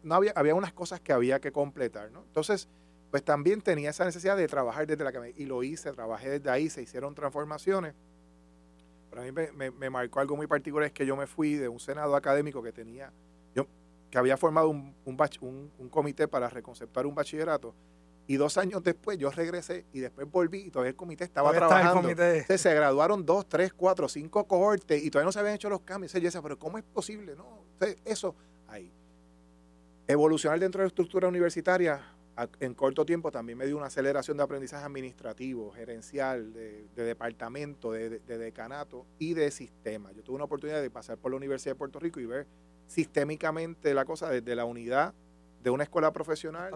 no 0.03 0.15
había, 0.15 0.33
había 0.37 0.55
unas 0.55 0.73
cosas 0.73 1.01
que 1.01 1.13
había 1.13 1.41
que 1.41 1.53
completar, 1.53 2.11
¿no? 2.13 2.23
Entonces, 2.23 2.69
pues 3.11 3.25
también 3.25 3.61
tenía 3.61 3.91
esa 3.91 4.05
necesidad 4.05 4.37
de 4.37 4.47
trabajar 4.47 4.87
desde 4.87 5.03
la 5.03 5.13
que 5.13 5.35
y 5.37 5.47
lo 5.47 5.63
hice, 5.63 5.93
trabajé 5.93 6.31
desde 6.31 6.51
ahí, 6.51 6.71
se 6.71 6.83
hicieron 6.83 7.15
transformaciones 7.15 7.95
para 9.11 9.23
mí 9.23 9.33
me, 9.33 9.91
marcó 9.91 10.21
algo 10.21 10.37
muy 10.37 10.47
particular, 10.47 10.87
es 10.87 10.93
que 10.93 11.05
yo 11.05 11.17
me 11.17 11.27
fui 11.27 11.55
de 11.55 11.69
un 11.69 11.81
senado 11.81 12.15
académico 12.15 12.63
que 12.63 12.73
tenía, 12.73 13.13
yo, 13.55 13.67
que 14.09 14.17
había 14.17 14.37
formado 14.37 14.69
un, 14.69 14.95
un, 15.05 15.89
comité 15.91 16.29
para 16.29 16.49
reconceptuar 16.49 17.07
un 17.07 17.15
bachillerato, 17.15 17.75
y 18.31 18.37
dos 18.37 18.59
años 18.59 18.85
después 18.85 19.19
yo 19.19 19.29
regresé 19.33 19.87
y 19.93 19.99
después 19.99 20.31
volví 20.31 20.61
y 20.61 20.71
todavía 20.71 20.91
el 20.91 20.97
comité 20.97 21.25
estaba 21.25 21.51
trabajando. 21.51 22.09
se 22.15 22.75
graduaron 22.75 23.27
dos, 23.27 23.49
tres, 23.49 23.73
cuatro, 23.73 24.09
cinco 24.09 24.45
cohortes 24.45 25.03
y 25.03 25.11
todavía 25.11 25.27
no 25.27 25.33
se 25.33 25.41
habían 25.41 25.57
hecho 25.57 25.69
los 25.69 25.81
cambios. 25.81 26.15
Y 26.15 26.21
yo 26.21 26.27
decía, 26.27 26.41
pero 26.41 26.57
¿cómo 26.57 26.79
es 26.79 26.85
posible? 26.85 27.35
No, 27.35 27.65
eso 28.05 28.37
ahí. 28.69 28.93
Evolucionar 30.07 30.61
dentro 30.61 30.79
de 30.79 30.85
la 30.85 30.89
estructura 30.91 31.27
universitaria 31.27 32.07
en 32.61 32.73
corto 32.75 33.05
tiempo 33.05 33.33
también 33.33 33.59
me 33.59 33.67
dio 33.67 33.77
una 33.77 33.87
aceleración 33.87 34.37
de 34.37 34.45
aprendizaje 34.45 34.85
administrativo, 34.85 35.73
gerencial, 35.73 36.53
de, 36.53 36.87
departamento, 36.95 37.91
de, 37.91 38.21
decanato 38.21 39.07
y 39.19 39.35
de 39.35 39.51
sistema. 39.51 40.13
Yo 40.13 40.23
tuve 40.23 40.37
una 40.37 40.45
oportunidad 40.45 40.81
de 40.81 40.89
pasar 40.89 41.19
por 41.19 41.33
la 41.33 41.37
Universidad 41.37 41.73
de 41.73 41.79
Puerto 41.79 41.99
Rico 41.99 42.21
y 42.21 42.27
ver 42.27 42.47
sistémicamente 42.87 43.93
la 43.93 44.05
cosa 44.05 44.31
desde 44.31 44.55
la 44.55 44.67
unidad 44.67 45.15
de 45.63 45.71
una 45.71 45.85
escuela 45.85 46.13
profesional 46.13 46.73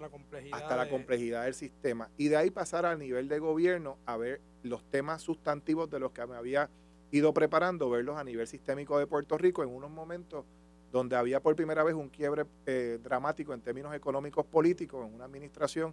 hasta 0.53 0.77
la 0.77 0.89
complejidad, 0.89 1.45
del 1.45 1.55
sistema. 1.55 2.11
Y 2.17 2.29
de 2.29 2.37
ahí 2.37 2.51
pasar 2.51 2.85
al 2.87 2.99
nivel 2.99 3.29
de 3.29 3.39
gobierno 3.39 3.99
a 4.07 4.17
ver 4.17 4.41
los 4.63 4.85
temas 4.91 5.23
sustantivos 5.23 5.91
de 5.91 6.01
los 6.01 6.13
que 6.13 6.27
me 6.27 6.37
había 6.37 6.69
ido 7.11 7.33
preparando, 7.33 7.89
verlos 7.89 8.19
a 8.19 8.25
nivel 8.25 8.47
sistémico 8.47 8.99
de 8.99 9.07
Puerto 9.07 9.39
Rico 9.39 9.63
en 9.63 9.71
unos 9.71 9.91
momentos 9.91 10.45
donde 10.93 11.17
había 11.17 11.41
por 11.41 11.57
primera 11.57 11.83
vez 11.83 11.95
un 11.95 12.09
quiebre 12.09 12.45
eh, 12.67 13.01
dramático 13.03 13.53
en 13.53 13.61
términos 13.61 13.95
económicos 13.95 14.47
políticos 14.47 15.07
en 15.07 15.15
una 15.15 15.25
administración 15.25 15.93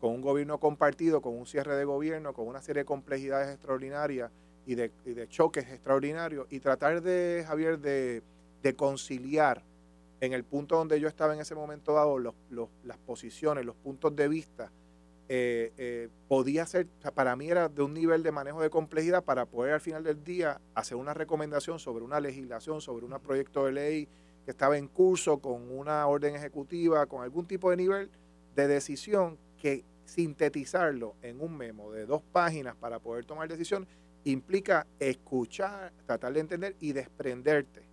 con 0.00 0.10
un 0.10 0.20
gobierno 0.20 0.58
compartido, 0.58 1.22
con 1.22 1.38
un 1.38 1.46
cierre 1.46 1.76
de 1.76 1.84
gobierno, 1.84 2.32
con 2.32 2.48
una 2.48 2.60
serie 2.60 2.80
de 2.80 2.84
complejidades 2.84 3.54
extraordinarias 3.54 4.32
y 4.66 4.74
de, 4.74 4.90
choques 5.28 5.68
extraordinarios, 5.68 6.48
y 6.50 6.58
tratar 6.58 7.02
de, 7.02 7.44
Javier, 7.46 7.78
de, 7.78 8.22
conciliar 8.76 9.62
en 10.22 10.32
el 10.32 10.44
punto 10.44 10.76
donde 10.76 11.00
yo 11.00 11.08
estaba 11.08 11.34
en 11.34 11.40
ese 11.40 11.56
momento 11.56 11.94
dado, 11.94 12.16
las 12.16 12.98
posiciones, 12.98 13.66
los 13.66 13.74
puntos 13.74 14.14
de 14.14 14.28
vista, 14.28 14.70
eh, 15.28 15.72
eh, 15.76 16.08
podía 16.28 16.64
ser, 16.64 16.86
para 17.12 17.34
mí 17.34 17.50
era 17.50 17.68
de 17.68 17.82
un 17.82 17.92
nivel 17.92 18.22
de 18.22 18.30
manejo 18.30 18.62
de 18.62 18.70
complejidad 18.70 19.24
para 19.24 19.46
poder 19.46 19.74
al 19.74 19.80
final 19.80 20.04
del 20.04 20.22
día 20.22 20.60
hacer 20.76 20.96
una 20.96 21.12
recomendación 21.12 21.80
sobre 21.80 22.04
una 22.04 22.20
legislación, 22.20 22.80
sobre 22.80 23.04
un 23.04 23.18
proyecto 23.18 23.64
de 23.64 23.72
ley, 23.72 24.08
que 24.44 24.52
estaba 24.52 24.78
en 24.78 24.86
curso 24.86 25.38
con 25.38 25.76
una 25.76 26.06
orden 26.06 26.36
ejecutiva, 26.36 27.04
con 27.06 27.24
algún 27.24 27.46
tipo 27.46 27.70
de 27.70 27.78
nivel 27.78 28.10
de 28.54 28.68
decisión 28.68 29.36
que 29.60 29.84
sintetizarlo 30.04 31.16
en 31.22 31.40
un 31.40 31.56
memo 31.56 31.90
de 31.90 32.06
dos 32.06 32.22
páginas 32.30 32.76
para 32.76 33.00
poder 33.00 33.24
tomar 33.24 33.48
decisión 33.48 33.88
implica 34.22 34.86
escuchar, 35.00 35.92
tratar 36.06 36.32
de 36.32 36.40
entender 36.40 36.76
y 36.78 36.92
desprenderte 36.92 37.91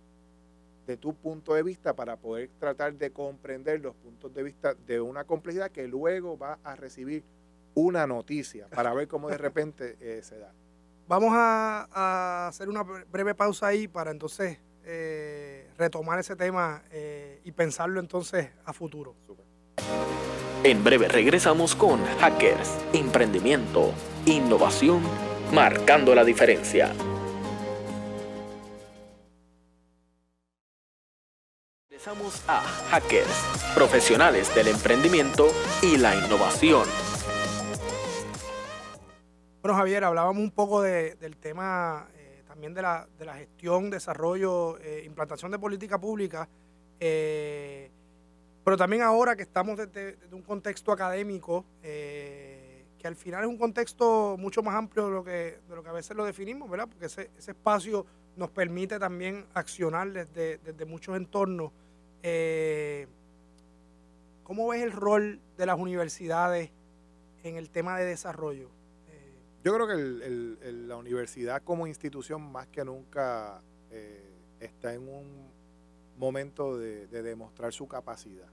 de 0.90 0.96
tu 0.96 1.14
punto 1.14 1.54
de 1.54 1.62
vista 1.62 1.94
para 1.94 2.16
poder 2.16 2.50
tratar 2.58 2.94
de 2.94 3.12
comprender 3.12 3.80
los 3.80 3.94
puntos 3.94 4.34
de 4.34 4.42
vista 4.42 4.74
de 4.74 5.00
una 5.00 5.22
complejidad 5.22 5.70
que 5.70 5.86
luego 5.86 6.36
va 6.36 6.58
a 6.64 6.74
recibir 6.74 7.22
una 7.74 8.08
noticia 8.08 8.66
para 8.68 8.92
ver 8.92 9.06
cómo 9.06 9.28
de 9.28 9.38
repente 9.38 9.96
eh, 10.00 10.20
se 10.24 10.38
da. 10.38 10.52
Vamos 11.06 11.30
a, 11.32 11.88
a, 11.92 12.48
hacer 12.48 12.68
una 12.68 12.82
breve 12.82 13.36
pausa 13.36 13.68
ahí 13.68 13.86
para 13.86 14.10
entonces 14.10 14.58
eh, 14.84 15.70
retomar 15.78 16.18
ese 16.18 16.34
tema 16.34 16.82
eh, 16.90 17.40
y 17.44 17.52
pensarlo 17.52 18.00
entonces 18.00 18.50
a 18.64 18.72
futuro. 18.72 19.14
En 20.64 20.82
breve 20.82 21.06
regresamos 21.06 21.76
con 21.76 22.04
Hackers, 22.18 22.76
Emprendimiento, 22.92 23.94
Innovación, 24.26 25.02
Marcando 25.52 26.16
la 26.16 26.24
Diferencia. 26.24 26.92
A 32.48 32.60
Hackers, 32.90 33.72
profesionales 33.72 34.52
del 34.52 34.66
emprendimiento 34.66 35.46
y 35.80 35.96
la 35.96 36.16
innovación. 36.16 36.88
Bueno, 39.62 39.78
Javier, 39.78 40.02
hablábamos 40.02 40.42
un 40.42 40.50
poco 40.50 40.82
del 40.82 41.36
tema 41.36 42.08
también 42.48 42.74
de 42.74 42.82
la, 42.82 43.06
de 43.16 43.24
la 43.24 43.34
gestión, 43.34 43.90
desarrollo, 43.90 44.76
eh, 44.78 45.04
implantación 45.06 45.52
de 45.52 45.60
política 45.60 46.00
pública, 46.00 46.48
eh, 46.98 47.92
pero 48.64 48.76
también 48.76 49.02
ahora 49.02 49.36
que 49.36 49.42
estamos 49.42 49.78
desde, 49.78 50.18
un 50.32 50.42
contexto 50.42 50.90
académico, 50.90 51.64
eh, 51.80 52.86
que 52.98 53.06
al 53.06 53.14
final 53.14 53.44
es 53.44 53.48
un 53.48 53.56
contexto 53.56 54.34
mucho 54.36 54.64
más 54.64 54.74
amplio 54.74 55.06
de 55.06 55.12
lo 55.12 55.22
que, 55.22 55.60
de 55.68 55.76
lo 55.76 55.84
que 55.84 55.90
a 55.90 55.92
veces 55.92 56.16
lo 56.16 56.24
definimos, 56.24 56.68
¿verdad? 56.68 56.88
Porque 56.88 57.06
ese, 57.06 57.30
ese 57.38 57.52
espacio 57.52 58.04
nos 58.36 58.50
permite 58.50 58.98
también 58.98 59.46
accionar 59.54 60.10
desde, 60.10 60.58
desde 60.58 60.84
muchos 60.84 61.16
entornos. 61.16 61.70
¿Cómo 64.42 64.68
ves 64.68 64.82
el 64.82 64.92
rol 64.92 65.40
de 65.56 65.66
las 65.66 65.78
universidades 65.78 66.70
en 67.42 67.56
el 67.56 67.70
tema 67.70 67.98
de 67.98 68.04
desarrollo? 68.04 68.70
Yo 69.62 69.74
creo 69.74 69.86
que 69.86 70.72
la 70.72 70.96
universidad 70.96 71.62
como 71.62 71.86
institución 71.86 72.50
más 72.50 72.66
que 72.68 72.82
nunca 72.82 73.60
eh, 73.90 74.24
está 74.58 74.94
en 74.94 75.06
un 75.06 75.50
momento 76.16 76.78
de, 76.78 77.06
demostrar 77.08 77.72
su 77.72 77.86
capacidad. 77.86 78.48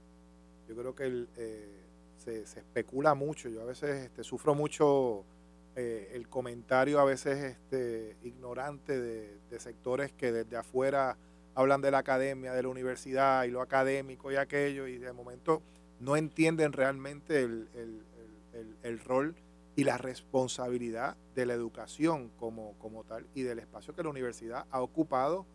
Yo 0.68 0.76
creo 0.76 0.94
que 0.94 1.26
eh, 1.36 1.84
se, 2.18 2.42
especula 2.42 3.14
mucho, 3.14 3.48
yo 3.48 3.62
a 3.62 3.64
veces 3.64 4.04
este, 4.04 4.22
sufro 4.22 4.54
mucho 4.54 5.24
eh, 5.76 6.10
el 6.12 6.28
comentario 6.28 7.00
a 7.00 7.04
veces 7.04 7.56
este, 7.56 8.16
ignorante 8.22 9.00
de, 9.00 9.38
sectores 9.58 10.12
que 10.12 10.30
desde 10.30 10.56
afuera 10.58 11.16
hablan 11.60 11.80
de 11.80 11.90
la 11.90 11.98
academia, 11.98 12.52
de 12.52 12.62
la 12.62 12.68
universidad 12.68 13.44
y 13.44 13.50
lo 13.50 13.60
académico 13.60 14.30
y 14.30 14.36
aquello 14.36 14.86
y 14.86 14.98
de 14.98 15.12
momento 15.12 15.62
no 16.00 16.16
entienden 16.16 16.72
realmente 16.72 17.42
el, 17.42 17.68
el 18.82 18.98
rol 19.00 19.34
y 19.74 19.84
la 19.84 19.98
responsabilidad 19.98 21.16
de 21.34 21.46
la 21.46 21.54
educación 21.54 22.30
como, 22.38 22.76
como 22.78 23.04
tal 23.04 23.26
y 23.34 23.42
del 23.42 23.60
espacio 23.60 23.94
que 23.94 24.02
la 24.02 24.08
universidad 24.08 24.66
ha 24.70 24.80
ocupado 24.80 25.46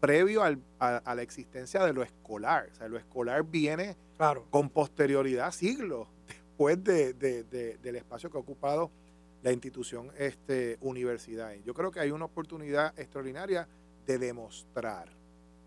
previo 0.00 0.42
a, 0.42 1.14
la 1.14 1.22
existencia 1.22 1.84
de 1.84 1.92
lo 1.92 2.02
escolar. 2.02 2.68
O 2.72 2.74
sea, 2.74 2.88
lo 2.88 2.98
escolar 2.98 3.44
viene 3.44 3.96
con 4.50 4.70
posterioridad, 4.70 5.50
siglos 5.52 6.08
después 6.26 6.82
de, 6.84 7.12
del 7.14 7.96
espacio 7.96 8.30
que 8.30 8.36
ha 8.36 8.40
ocupado 8.40 8.90
la 9.42 9.52
institución 9.52 10.10
este, 10.18 10.78
universidad. 10.80 11.52
Yo 11.64 11.74
creo 11.74 11.90
que 11.90 12.00
hay 12.00 12.10
una 12.10 12.24
oportunidad 12.24 12.98
extraordinaria 12.98 13.68
de 14.06 14.18
demostrar. 14.18 15.15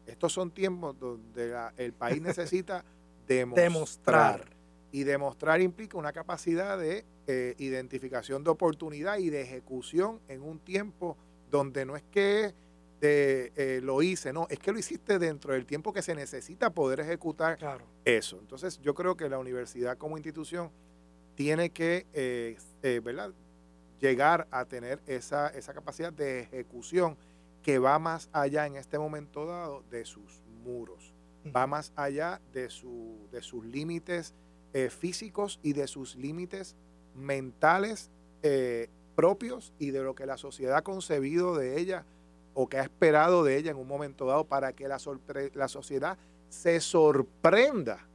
Estos 0.09 0.33
son 0.33 0.51
tiempos 0.51 0.99
donde 0.99 1.55
el 1.77 1.93
país 1.93 2.21
necesita 2.21 2.83
demostrar. 3.27 4.57
Y 4.91 5.03
demostrar 5.03 5.61
implica 5.61 5.97
una 5.97 6.11
capacidad 6.11 6.77
de 6.77 7.05
eh, 7.27 7.53
identificación 7.59 8.43
de 8.43 8.49
oportunidad 8.49 9.19
y 9.19 9.29
de 9.29 9.41
ejecución 9.41 10.19
en 10.27 10.41
un 10.41 10.57
tiempo 10.59 11.15
donde 11.51 11.85
no 11.85 11.95
es 11.95 12.03
que 12.11 12.55
eh, 13.01 13.79
lo 13.83 14.01
hice, 14.01 14.33
no, 14.33 14.47
es 14.49 14.57
que 14.57 14.71
lo 14.71 14.79
hiciste 14.79 15.19
dentro 15.19 15.53
del 15.53 15.65
tiempo 15.65 15.93
que 15.93 16.01
se 16.01 16.15
necesita 16.15 16.71
poder 16.71 17.01
ejecutar 17.01 17.59
eso. 18.03 18.39
Entonces 18.39 18.79
yo 18.81 18.95
creo 18.95 19.15
que 19.15 19.29
la 19.29 19.37
universidad 19.37 19.97
como 19.97 20.17
institución 20.17 20.71
tiene 21.35 21.69
que 21.69 22.07
eh, 22.13 22.57
¿verdad? 23.03 23.31
llegar 23.99 24.47
a 24.49 24.65
tener 24.65 24.99
esa, 25.05 25.49
esa 25.49 25.73
capacidad 25.73 26.11
de 26.11 26.41
ejecución 26.41 27.15
que 27.63 27.79
va 27.79 27.99
más 27.99 28.29
allá 28.31 28.65
en 28.65 28.75
este 28.75 28.97
momento 28.97 29.45
dado 29.45 29.83
de 29.89 30.05
sus 30.05 30.41
muros, 30.63 31.13
va 31.55 31.67
más 31.67 31.91
allá 31.95 32.41
de, 32.53 32.69
su, 32.69 33.27
de 33.31 33.41
sus 33.41 33.65
límites 33.65 34.33
eh, 34.73 34.89
físicos 34.89 35.59
y 35.63 35.73
de 35.73 35.87
sus 35.87 36.15
límites 36.15 36.75
mentales 37.15 38.11
eh, 38.43 38.89
propios 39.15 39.73
y 39.79 39.91
de 39.91 40.03
lo 40.03 40.15
que 40.15 40.25
la 40.25 40.37
sociedad 40.37 40.77
ha 40.77 40.81
concebido 40.83 41.55
de 41.55 41.79
ella 41.79 42.05
o 42.53 42.67
que 42.67 42.77
ha 42.77 42.83
esperado 42.83 43.43
de 43.43 43.57
ella 43.57 43.71
en 43.71 43.77
un 43.77 43.87
momento 43.87 44.25
dado 44.25 44.45
para 44.45 44.73
que 44.73 44.87
la, 44.87 44.97
la 45.53 45.67
sociedad 45.67 46.17
se 46.49 46.79
sorprenda, 46.79 48.07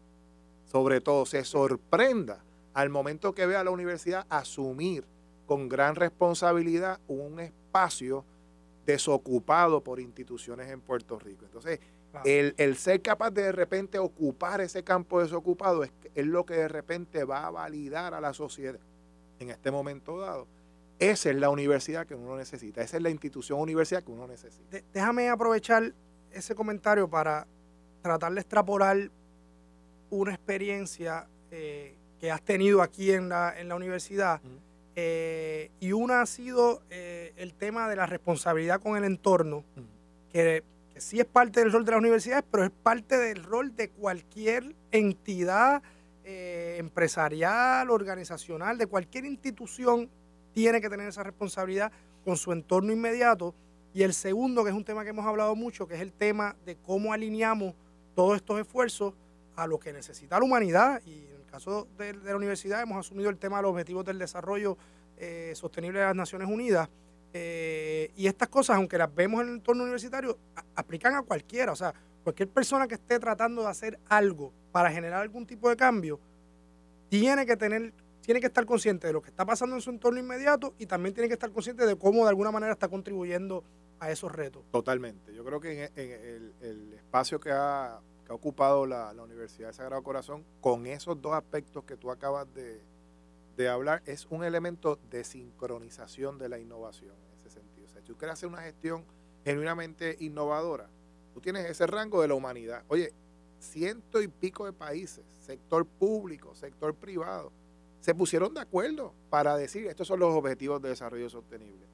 sobre 0.65 1.01
todo 1.01 1.27
se 1.27 1.45
sorprenda 1.45 2.43
al 2.73 2.91
momento 2.91 3.35
que 3.35 3.47
vea 3.47 3.61
a 3.61 3.65
la 3.65 3.71
universidad 3.71 4.27
asumir 4.29 5.05
con 5.47 5.69
gran 5.69 5.95
responsabilidad 5.95 7.01
un 7.07 7.41
espacio 7.41 8.25
desocupado 8.85 9.83
por 9.83 10.01
instituciones 10.01 10.71
en 10.71 10.81
Puerto 10.81 11.19
Rico. 11.19 11.45
Entonces, 11.45 11.81
el, 12.25 12.77
ser 12.77 13.03
capaz 13.03 13.31
de 13.31 13.43
de 13.43 13.53
repente 13.53 13.99
ocupar 13.99 14.61
ese 14.61 14.85
campo 14.85 15.21
desocupado 15.21 15.83
es, 15.83 15.91
es 16.15 16.27
lo 16.27 16.47
que 16.47 16.55
de 16.55 16.69
repente 16.69 17.25
va 17.25 17.47
a 17.47 17.51
validar 17.51 18.15
a 18.15 18.21
la 18.21 18.33
sociedad 18.33 18.79
en 19.41 19.51
este 19.51 19.71
momento 19.71 20.19
dado. 20.19 20.47
Esa 20.99 21.31
es 21.31 21.37
la 21.37 21.51
universidad 21.51 22.07
que 22.07 22.15
uno 22.15 22.37
necesita, 22.37 22.83
esa 22.83 22.97
es 22.99 23.03
la 23.03 23.11
institución 23.11 23.59
universidad 23.59 24.03
que 24.05 24.13
uno 24.13 24.29
necesita. 24.29 24.79
déjame 24.93 25.29
aprovechar 25.29 25.93
ese 26.31 26.55
comentario 26.55 27.09
para 27.09 27.47
tratar 28.01 28.33
de 28.33 28.41
extrapolar 28.41 29.11
una 30.11 30.35
experiencia 30.35 31.27
eh, 31.51 31.97
que 32.21 32.31
has 32.31 32.43
tenido 32.43 32.81
aquí 32.81 33.11
en 33.11 33.29
la, 33.29 33.59
en 33.59 33.69
la 33.69 33.75
universidad. 33.75 34.41
Eh, 34.97 35.71
y 35.81 35.93
una 35.93 36.23
ha 36.23 36.27
sido 36.27 36.83
eh, 36.91 37.33
el 37.37 37.55
tema 37.55 37.89
de 37.89 37.97
la 37.97 38.07
responsabilidad 38.07 38.81
con 38.81 38.97
el 38.97 39.05
entorno, 39.05 39.65
que, 40.33 40.63
sí 40.97 41.19
es 41.19 41.27
parte 41.27 41.61
del 41.61 41.73
rol 41.73 41.85
de 41.85 41.91
las 41.91 42.01
universidades, 42.01 42.45
pero 42.51 42.65
es 42.65 42.71
parte 42.71 43.19
del 43.19 43.43
rol 43.43 43.75
de 43.75 43.91
cualquier 43.91 44.75
entidad 44.93 45.83
eh, 46.25 46.77
empresarial, 46.79 47.91
organizacional, 47.91 48.79
de 48.79 48.87
cualquier 48.87 49.25
institución, 49.25 50.09
tiene 50.53 50.81
que 50.81 50.89
tener 50.89 51.09
esa 51.09 51.25
responsabilidad 51.25 51.91
con 52.25 52.37
su 52.37 52.53
entorno 52.53 52.93
inmediato. 52.93 53.55
Y 53.93 54.03
el 54.03 54.15
segundo, 54.15 54.63
que 54.63 54.71
es 54.71 54.77
un 54.77 54.85
tema 54.85 55.03
que 55.05 55.11
hemos 55.11 55.27
hablado 55.27 55.55
mucho, 55.57 55.87
que 55.87 55.95
es 55.95 56.01
el 56.01 56.13
tema 56.13 56.57
de 56.65 56.77
cómo 56.77 57.13
alineamos 57.13 57.75
todos 58.15 58.37
estos 58.37 58.61
esfuerzos 58.61 59.15
a 59.57 59.67
lo 59.67 59.79
que 59.79 59.93
necesita 59.93 60.39
la 60.39 60.45
humanidad. 60.45 61.03
Y 61.05 61.27
caso 61.55 61.87
de, 61.97 62.15
la 62.15 62.35
universidad 62.35 62.83
hemos 62.83 62.99
asumido 62.99 63.31
el 63.31 63.39
tema 63.39 63.59
de 63.59 63.63
los 63.63 63.71
objetivos 63.71 64.05
del 64.05 64.19
desarrollo 64.19 64.77
eh, 65.17 65.53
sostenible 65.55 66.01
de 66.01 66.07
las 66.07 66.17
Naciones 66.17 66.49
Unidas. 66.49 66.89
Eh, 67.33 68.11
y 68.17 68.27
estas 68.27 68.49
cosas, 68.49 68.77
aunque 68.77 68.99
las 68.99 69.15
vemos 69.15 69.41
en 69.43 69.49
el 69.51 69.55
entorno 69.55 69.85
universitario, 69.85 70.37
aplican 70.75 71.15
a 71.15 71.23
cualquiera. 71.23 71.71
O 71.71 71.77
sea, 71.77 71.95
cualquier 72.25 72.49
persona 72.49 72.89
que 72.89 72.95
esté 72.95 73.21
tratando 73.21 73.63
de 73.63 73.69
hacer 73.69 74.01
algo 74.09 74.53
para 74.73 74.91
generar 74.91 75.23
algún 75.23 75.47
tipo 75.47 75.69
de 75.69 75.77
cambio, 75.77 76.19
tiene 77.09 77.47
que 77.47 77.57
tener, 77.57 77.93
tiene 78.21 78.41
que 78.41 78.49
estar 78.49 78.67
consciente 78.67 79.07
de 79.07 79.13
lo 79.13 79.23
que 79.23 79.31
está 79.31 79.45
pasando 79.45 79.77
en 79.77 79.81
su 79.81 79.91
entorno 79.91 80.19
inmediato 80.19 80.75
y 80.81 80.87
también 80.87 81.15
tiene 81.15 81.29
que 81.29 81.35
estar 81.35 81.53
consciente 81.53 81.87
de 81.87 81.95
cómo 81.95 82.25
de 82.25 82.31
alguna 82.31 82.51
manera 82.51 82.73
está 82.73 82.89
contribuyendo 82.89 83.63
a 84.01 84.11
esos 84.11 84.33
retos. 84.33 84.65
Totalmente. 84.73 85.33
Yo 85.33 85.45
creo 85.45 85.61
que 85.61 85.93
en, 85.95 86.53
el 86.61 86.95
espacio 86.95 87.39
que 87.39 87.53
ha 87.53 88.01
que 88.25 88.33
ha 88.33 88.35
ocupado 88.35 88.87
la, 88.87 89.13
Universidad 89.23 89.69
de 89.69 89.75
Sagrado 89.75 90.03
Corazón 90.03 90.45
con 90.61 90.87
esos 90.87 91.21
dos 91.21 91.33
aspectos 91.33 91.85
que 91.85 91.97
tú 91.97 92.11
acabas 92.11 92.47
de, 92.55 92.83
hablar 93.69 94.03
es 94.05 94.27
un 94.31 94.45
elemento 94.45 94.99
de 95.11 95.25
sincronización 95.25 96.39
de 96.39 96.49
la 96.49 96.59
innovación 96.59 97.13
en 97.13 97.39
ese 97.39 97.51
sentido. 97.51 97.87
O 97.87 97.89
sea, 97.89 98.01
si 98.01 98.09
tú 98.09 98.17
quieres 98.17 98.35
hacer 98.35 98.49
una 98.49 98.63
gestión 98.63 99.05
genuinamente 99.45 100.17
innovadora, 100.21 100.89
tú 101.33 101.41
tienes 101.41 101.65
ese 101.67 101.87
rango 101.87 102.21
de 102.21 102.29
la 102.29 102.35
humanidad. 102.35 102.83
Oye, 102.89 103.13
ciento 103.61 104.21
y 104.21 104.29
pico 104.29 104.67
de 104.67 104.73
países, 104.73 105.25
sector 105.41 105.87
público, 105.87 106.55
sector 106.55 106.95
privado, 106.95 107.53
se 108.01 108.15
pusieron 108.15 108.53
de 108.53 108.61
acuerdo 108.61 109.15
para 109.31 109.57
decir 109.57 109.87
estos 109.87 110.09
son 110.09 110.21
los 110.21 110.35
objetivos 110.35 110.83
de 110.83 110.91
desarrollo 110.91 111.31
sostenible. 111.31 111.87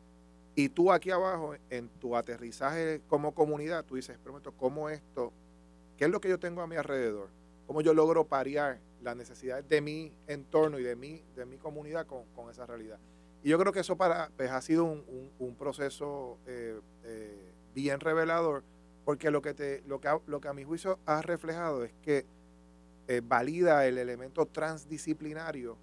Y 0.57 0.69
tú 0.69 0.90
aquí 0.90 1.11
abajo, 1.11 1.55
en 1.69 1.88
tu 1.88 2.16
aterrizaje 2.16 3.01
como 3.09 3.33
comunidad, 3.33 3.85
tú 3.85 3.95
dices, 3.97 4.19
prometo, 4.19 4.53
¿cómo 4.53 4.88
esto 4.88 5.33
¿Qué 6.01 6.07
es 6.07 6.11
lo 6.11 6.23
que 6.23 6.31
yo 6.31 6.41
tengo 6.41 6.63
a 6.63 6.67
mi 6.67 6.77
alrededor? 6.77 7.29
¿Cómo 7.67 7.83
yo 7.83 7.93
logro 7.93 8.27
parear 8.27 8.81
las 9.03 9.15
necesidades 9.17 9.69
de 9.69 9.83
mi 9.83 10.17
entorno 10.29 10.79
y 10.79 10.83
de 10.83 10.97
mi, 10.97 11.23
de 11.37 11.45
mi 11.45 11.59
comunidad 11.59 12.07
con, 12.07 12.25
esa 12.51 12.65
realidad? 12.65 12.99
Y 13.43 13.51
yo 13.51 13.59
creo 13.59 13.71
que 13.71 13.81
eso 13.81 13.99
para, 13.99 14.31
pues, 14.35 14.51
ha 14.51 14.63
sido 14.63 14.85
un, 14.87 15.57
proceso 15.59 16.39
eh, 16.47 16.81
eh, 17.05 17.53
bien 17.75 18.01
revelador, 18.01 18.65
porque 19.05 19.31
lo 19.31 19.43
que, 19.43 19.53
te, 19.53 19.83
lo, 19.87 20.01
que 20.01 20.09
lo 20.27 20.41
que 20.41 20.49
a 20.49 20.55
mi 20.55 20.65
juicio 20.65 20.99
ha 21.05 21.21
reflejado 21.21 21.85
es 21.85 21.93
que 22.01 22.25
eh, 23.07 23.21
valida 23.23 23.87
el 23.87 23.99
elemento 23.99 24.47
transdisciplinario 24.47 25.77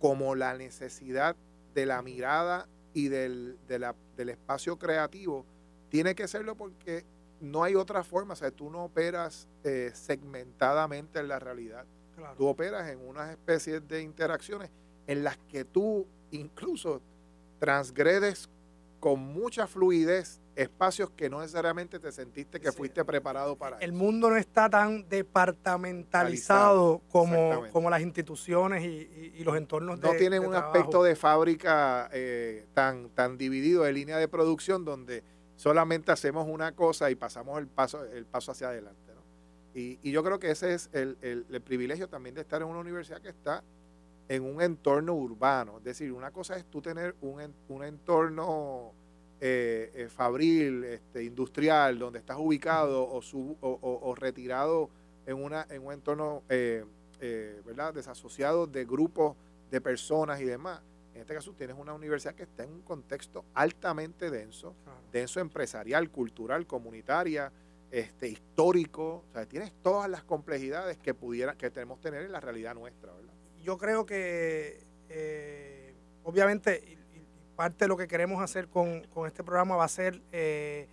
como 0.00 0.34
la 0.34 0.56
necesidad 0.56 1.36
de 1.74 1.84
la 1.84 2.00
mirada 2.00 2.68
y 2.94 3.08
del, 3.08 3.58
del 3.68 4.28
espacio 4.30 4.78
creativo. 4.78 5.44
Tiene 5.90 6.14
que 6.14 6.26
serlo 6.26 6.56
porque 6.56 7.04
no 7.42 7.64
hay 7.64 7.74
otra 7.74 8.04
forma, 8.04 8.34
o 8.34 8.36
sea, 8.36 8.52
tú 8.52 8.70
no 8.70 8.84
operas 8.84 9.48
eh, 9.64 9.90
segmentadamente 9.94 11.18
en 11.18 11.28
la 11.28 11.40
realidad. 11.40 11.84
Tú 12.36 12.46
operas 12.46 12.88
en 12.88 13.00
unas 13.00 13.30
especies 13.30 13.86
de 13.88 14.00
interacciones 14.00 14.70
en 15.08 15.24
las 15.24 15.36
que 15.48 15.64
tú 15.64 16.06
incluso 16.30 17.02
transgredes 17.58 18.48
con 19.00 19.18
mucha 19.18 19.66
fluidez 19.66 20.40
espacios 20.54 21.10
que 21.10 21.28
no 21.28 21.40
necesariamente 21.40 21.98
te 21.98 22.12
sentiste 22.12 22.60
que 22.60 22.70
fuiste 22.70 23.04
preparado 23.04 23.56
para. 23.56 23.78
El 23.78 23.92
mundo 23.92 24.30
no 24.30 24.36
está 24.36 24.70
tan 24.70 25.08
departamentalizado 25.08 27.00
como, 27.10 27.64
como 27.72 27.90
las 27.90 28.02
instituciones 28.02 28.84
y, 28.84 29.42
los 29.42 29.56
entornos 29.56 29.98
no 29.98 30.12
tienen 30.12 30.46
un 30.46 30.54
aspecto 30.54 31.02
de 31.02 31.16
fábrica 31.16 32.08
eh, 32.12 32.66
tan, 32.74 33.08
tan 33.08 33.36
dividido 33.36 33.82
de 33.82 33.92
línea 33.92 34.18
de 34.18 34.28
producción 34.28 34.84
donde 34.84 35.24
solamente 35.62 36.10
hacemos 36.10 36.48
una 36.48 36.72
cosa 36.72 37.08
y 37.08 37.14
pasamos 37.14 37.56
el 37.60 37.68
paso, 37.68 38.04
el 38.04 38.26
paso 38.26 38.50
hacia 38.50 38.70
adelante. 38.70 39.00
Y, 39.74 40.10
yo 40.10 40.24
creo 40.24 40.40
que 40.40 40.50
ese 40.50 40.74
es 40.74 40.90
el, 40.92 41.62
privilegio 41.64 42.08
también 42.08 42.34
de 42.34 42.40
estar 42.40 42.60
en 42.60 42.66
una 42.66 42.80
universidad 42.80 43.22
que 43.22 43.28
está 43.28 43.62
en 44.28 44.42
un 44.42 44.60
entorno 44.60 45.14
urbano. 45.14 45.78
Es 45.78 45.84
decir, 45.84 46.10
una 46.12 46.32
cosa 46.32 46.56
es 46.56 46.64
tú 46.64 46.82
tener 46.82 47.14
un, 47.20 47.54
un 47.68 47.84
entorno 47.84 48.92
eh, 49.40 49.92
eh, 49.94 50.08
fabril, 50.08 50.82
este, 50.82 51.22
industrial, 51.22 51.96
donde 51.96 52.18
estás 52.18 52.38
ubicado 52.40 53.04
o, 53.04 53.20
o, 53.60 54.14
retirado 54.16 54.90
en, 55.26 55.44
una, 55.44 55.64
en 55.70 55.86
un 55.86 55.92
entorno 55.92 56.42
eh, 56.48 56.84
¿verdad? 57.64 57.94
desasociado 57.94 58.66
de 58.66 58.84
grupos 58.84 59.36
de 59.70 59.80
personas 59.80 60.40
y 60.40 60.44
demás. 60.44 60.80
En 61.14 61.20
este 61.20 61.34
caso 61.34 61.52
tienes 61.52 61.76
una 61.78 61.92
universidad 61.92 62.34
que 62.34 62.44
está 62.44 62.64
en 62.64 62.70
un 62.70 62.82
contexto 62.82 63.44
altamente 63.54 64.30
denso, 64.30 64.74
denso 65.12 65.40
empresarial, 65.40 66.10
cultural, 66.10 66.66
comunitaria, 66.66 67.52
este, 67.90 68.28
histórico. 68.28 69.24
O 69.28 69.32
sea, 69.32 69.46
tienes 69.46 69.72
todas 69.82 70.08
las 70.08 70.24
complejidades 70.24 70.98
que 70.98 71.14
pudiera, 71.14 71.54
que 71.54 71.70
tenemos 71.70 72.00
tener 72.00 72.22
en 72.22 72.32
la 72.32 72.40
realidad 72.40 72.74
nuestra, 72.74 73.12
¿verdad? 73.12 73.32
Yo 73.62 73.76
creo 73.78 74.06
que 74.06 74.84
eh, 75.08 75.94
obviamente 76.24 76.98
parte 77.54 77.84
de 77.84 77.88
lo 77.88 77.96
que 77.96 78.08
queremos 78.08 78.42
hacer 78.42 78.68
con, 78.68 79.02
este 79.26 79.44
programa 79.44 79.76
va 79.76 79.84
a 79.84 79.88
ser 79.88 80.20
eh, 80.32 80.88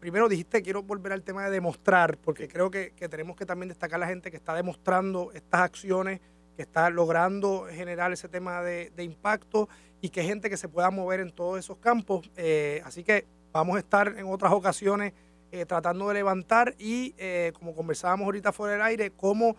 primero 0.00 0.28
dijiste, 0.28 0.62
quiero 0.62 0.82
volver 0.82 1.12
al 1.12 1.22
tema 1.22 1.44
de 1.44 1.50
demostrar, 1.50 2.16
porque 2.18 2.48
creo 2.48 2.70
que, 2.70 2.92
que, 2.92 3.08
tenemos 3.08 3.36
que 3.36 3.44
también 3.44 3.68
destacar 3.68 3.96
a 3.96 4.00
la 4.00 4.06
gente 4.06 4.30
que 4.30 4.36
está 4.36 4.54
demostrando 4.54 5.32
estas 5.32 5.60
acciones 5.60 6.20
que 6.58 6.62
está 6.62 6.90
logrando 6.90 7.68
generar 7.70 8.12
ese 8.12 8.28
tema 8.28 8.64
de, 8.64 8.90
impacto 8.98 9.68
y 10.00 10.08
que 10.08 10.24
gente 10.24 10.50
que 10.50 10.56
se 10.56 10.68
pueda 10.68 10.90
mover 10.90 11.20
en 11.20 11.30
todos 11.30 11.56
esos 11.56 11.78
campos. 11.78 12.28
Eh, 12.36 12.82
así 12.84 13.04
que 13.04 13.26
vamos 13.52 13.76
a 13.76 13.78
estar 13.78 14.18
en 14.18 14.26
otras 14.26 14.52
ocasiones 14.52 15.12
eh, 15.52 15.64
tratando 15.66 16.08
de 16.08 16.14
levantar 16.14 16.74
y, 16.76 17.14
eh, 17.16 17.52
como 17.54 17.76
conversábamos 17.76 18.24
ahorita 18.24 18.50
fuera 18.50 18.72
del 18.72 18.82
aire, 18.82 19.12
cómo 19.12 19.54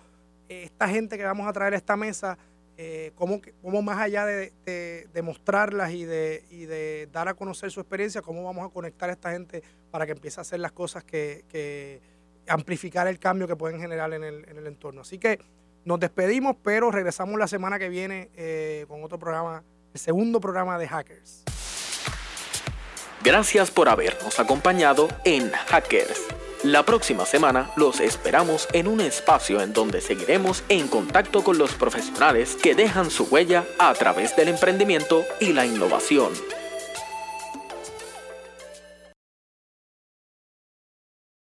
esta 0.49 0.89
gente 0.89 1.17
que 1.17 1.23
vamos 1.23 1.47
a 1.47 1.53
traer 1.53 1.73
a 1.73 1.77
esta 1.77 1.95
mesa, 1.95 2.37
cómo, 3.15 3.39
cómo, 3.61 3.81
más 3.81 3.99
allá 3.99 4.25
de, 4.25 5.21
mostrarlas 5.23 5.91
y 5.91 6.03
de, 6.03 6.43
y 6.49 6.65
de 6.65 7.07
dar 7.13 7.29
a 7.29 7.33
conocer 7.33 7.71
su 7.71 7.79
experiencia, 7.79 8.21
cómo 8.21 8.43
vamos 8.43 8.67
a 8.67 8.73
conectar 8.73 9.09
a 9.09 9.13
esta 9.13 9.31
gente 9.31 9.63
para 9.89 10.05
que 10.05 10.11
empiece 10.11 10.39
a 10.39 10.41
hacer 10.41 10.59
las 10.59 10.73
cosas 10.73 11.05
que, 11.05 11.45
que 11.47 12.01
amplificar 12.45 13.07
el 13.07 13.19
cambio 13.19 13.47
que 13.47 13.55
pueden 13.55 13.79
generar 13.79 14.11
en 14.13 14.25
el, 14.25 14.49
en 14.49 14.57
el 14.57 14.67
entorno. 14.67 15.01
Así 15.01 15.17
que 15.17 15.39
nos 15.85 15.99
despedimos, 15.99 16.55
pero 16.63 16.91
regresamos 16.91 17.37
la 17.39 17.47
semana 17.47 17.79
que 17.79 17.89
viene 17.89 18.29
eh, 18.35 18.85
con 18.87 19.03
otro 19.03 19.19
programa, 19.19 19.63
el 19.93 19.99
segundo 19.99 20.39
programa 20.39 20.77
de 20.77 20.87
Hackers. 20.87 21.43
Gracias 23.23 23.69
por 23.69 23.89
habernos 23.89 24.39
acompañado 24.39 25.09
en 25.25 25.51
Hackers. 25.51 26.27
La 26.63 26.83
próxima 26.83 27.25
semana 27.25 27.71
los 27.77 28.01
esperamos 28.01 28.67
en 28.73 28.87
un 28.87 28.99
espacio 28.99 29.61
en 29.61 29.71
donde 29.71 30.01
seguiremos 30.01 30.63
en 30.67 30.87
contacto 30.87 31.43
con 31.43 31.57
los 31.57 31.73
profesionales 31.73 32.57
que 32.61 32.75
dejan 32.75 33.09
su 33.09 33.25
huella 33.25 33.65
a 33.77 33.93
través 33.93 34.35
del 34.35 34.49
emprendimiento 34.49 35.23
y 35.39 35.53
la 35.53 35.65
innovación. 35.65 36.33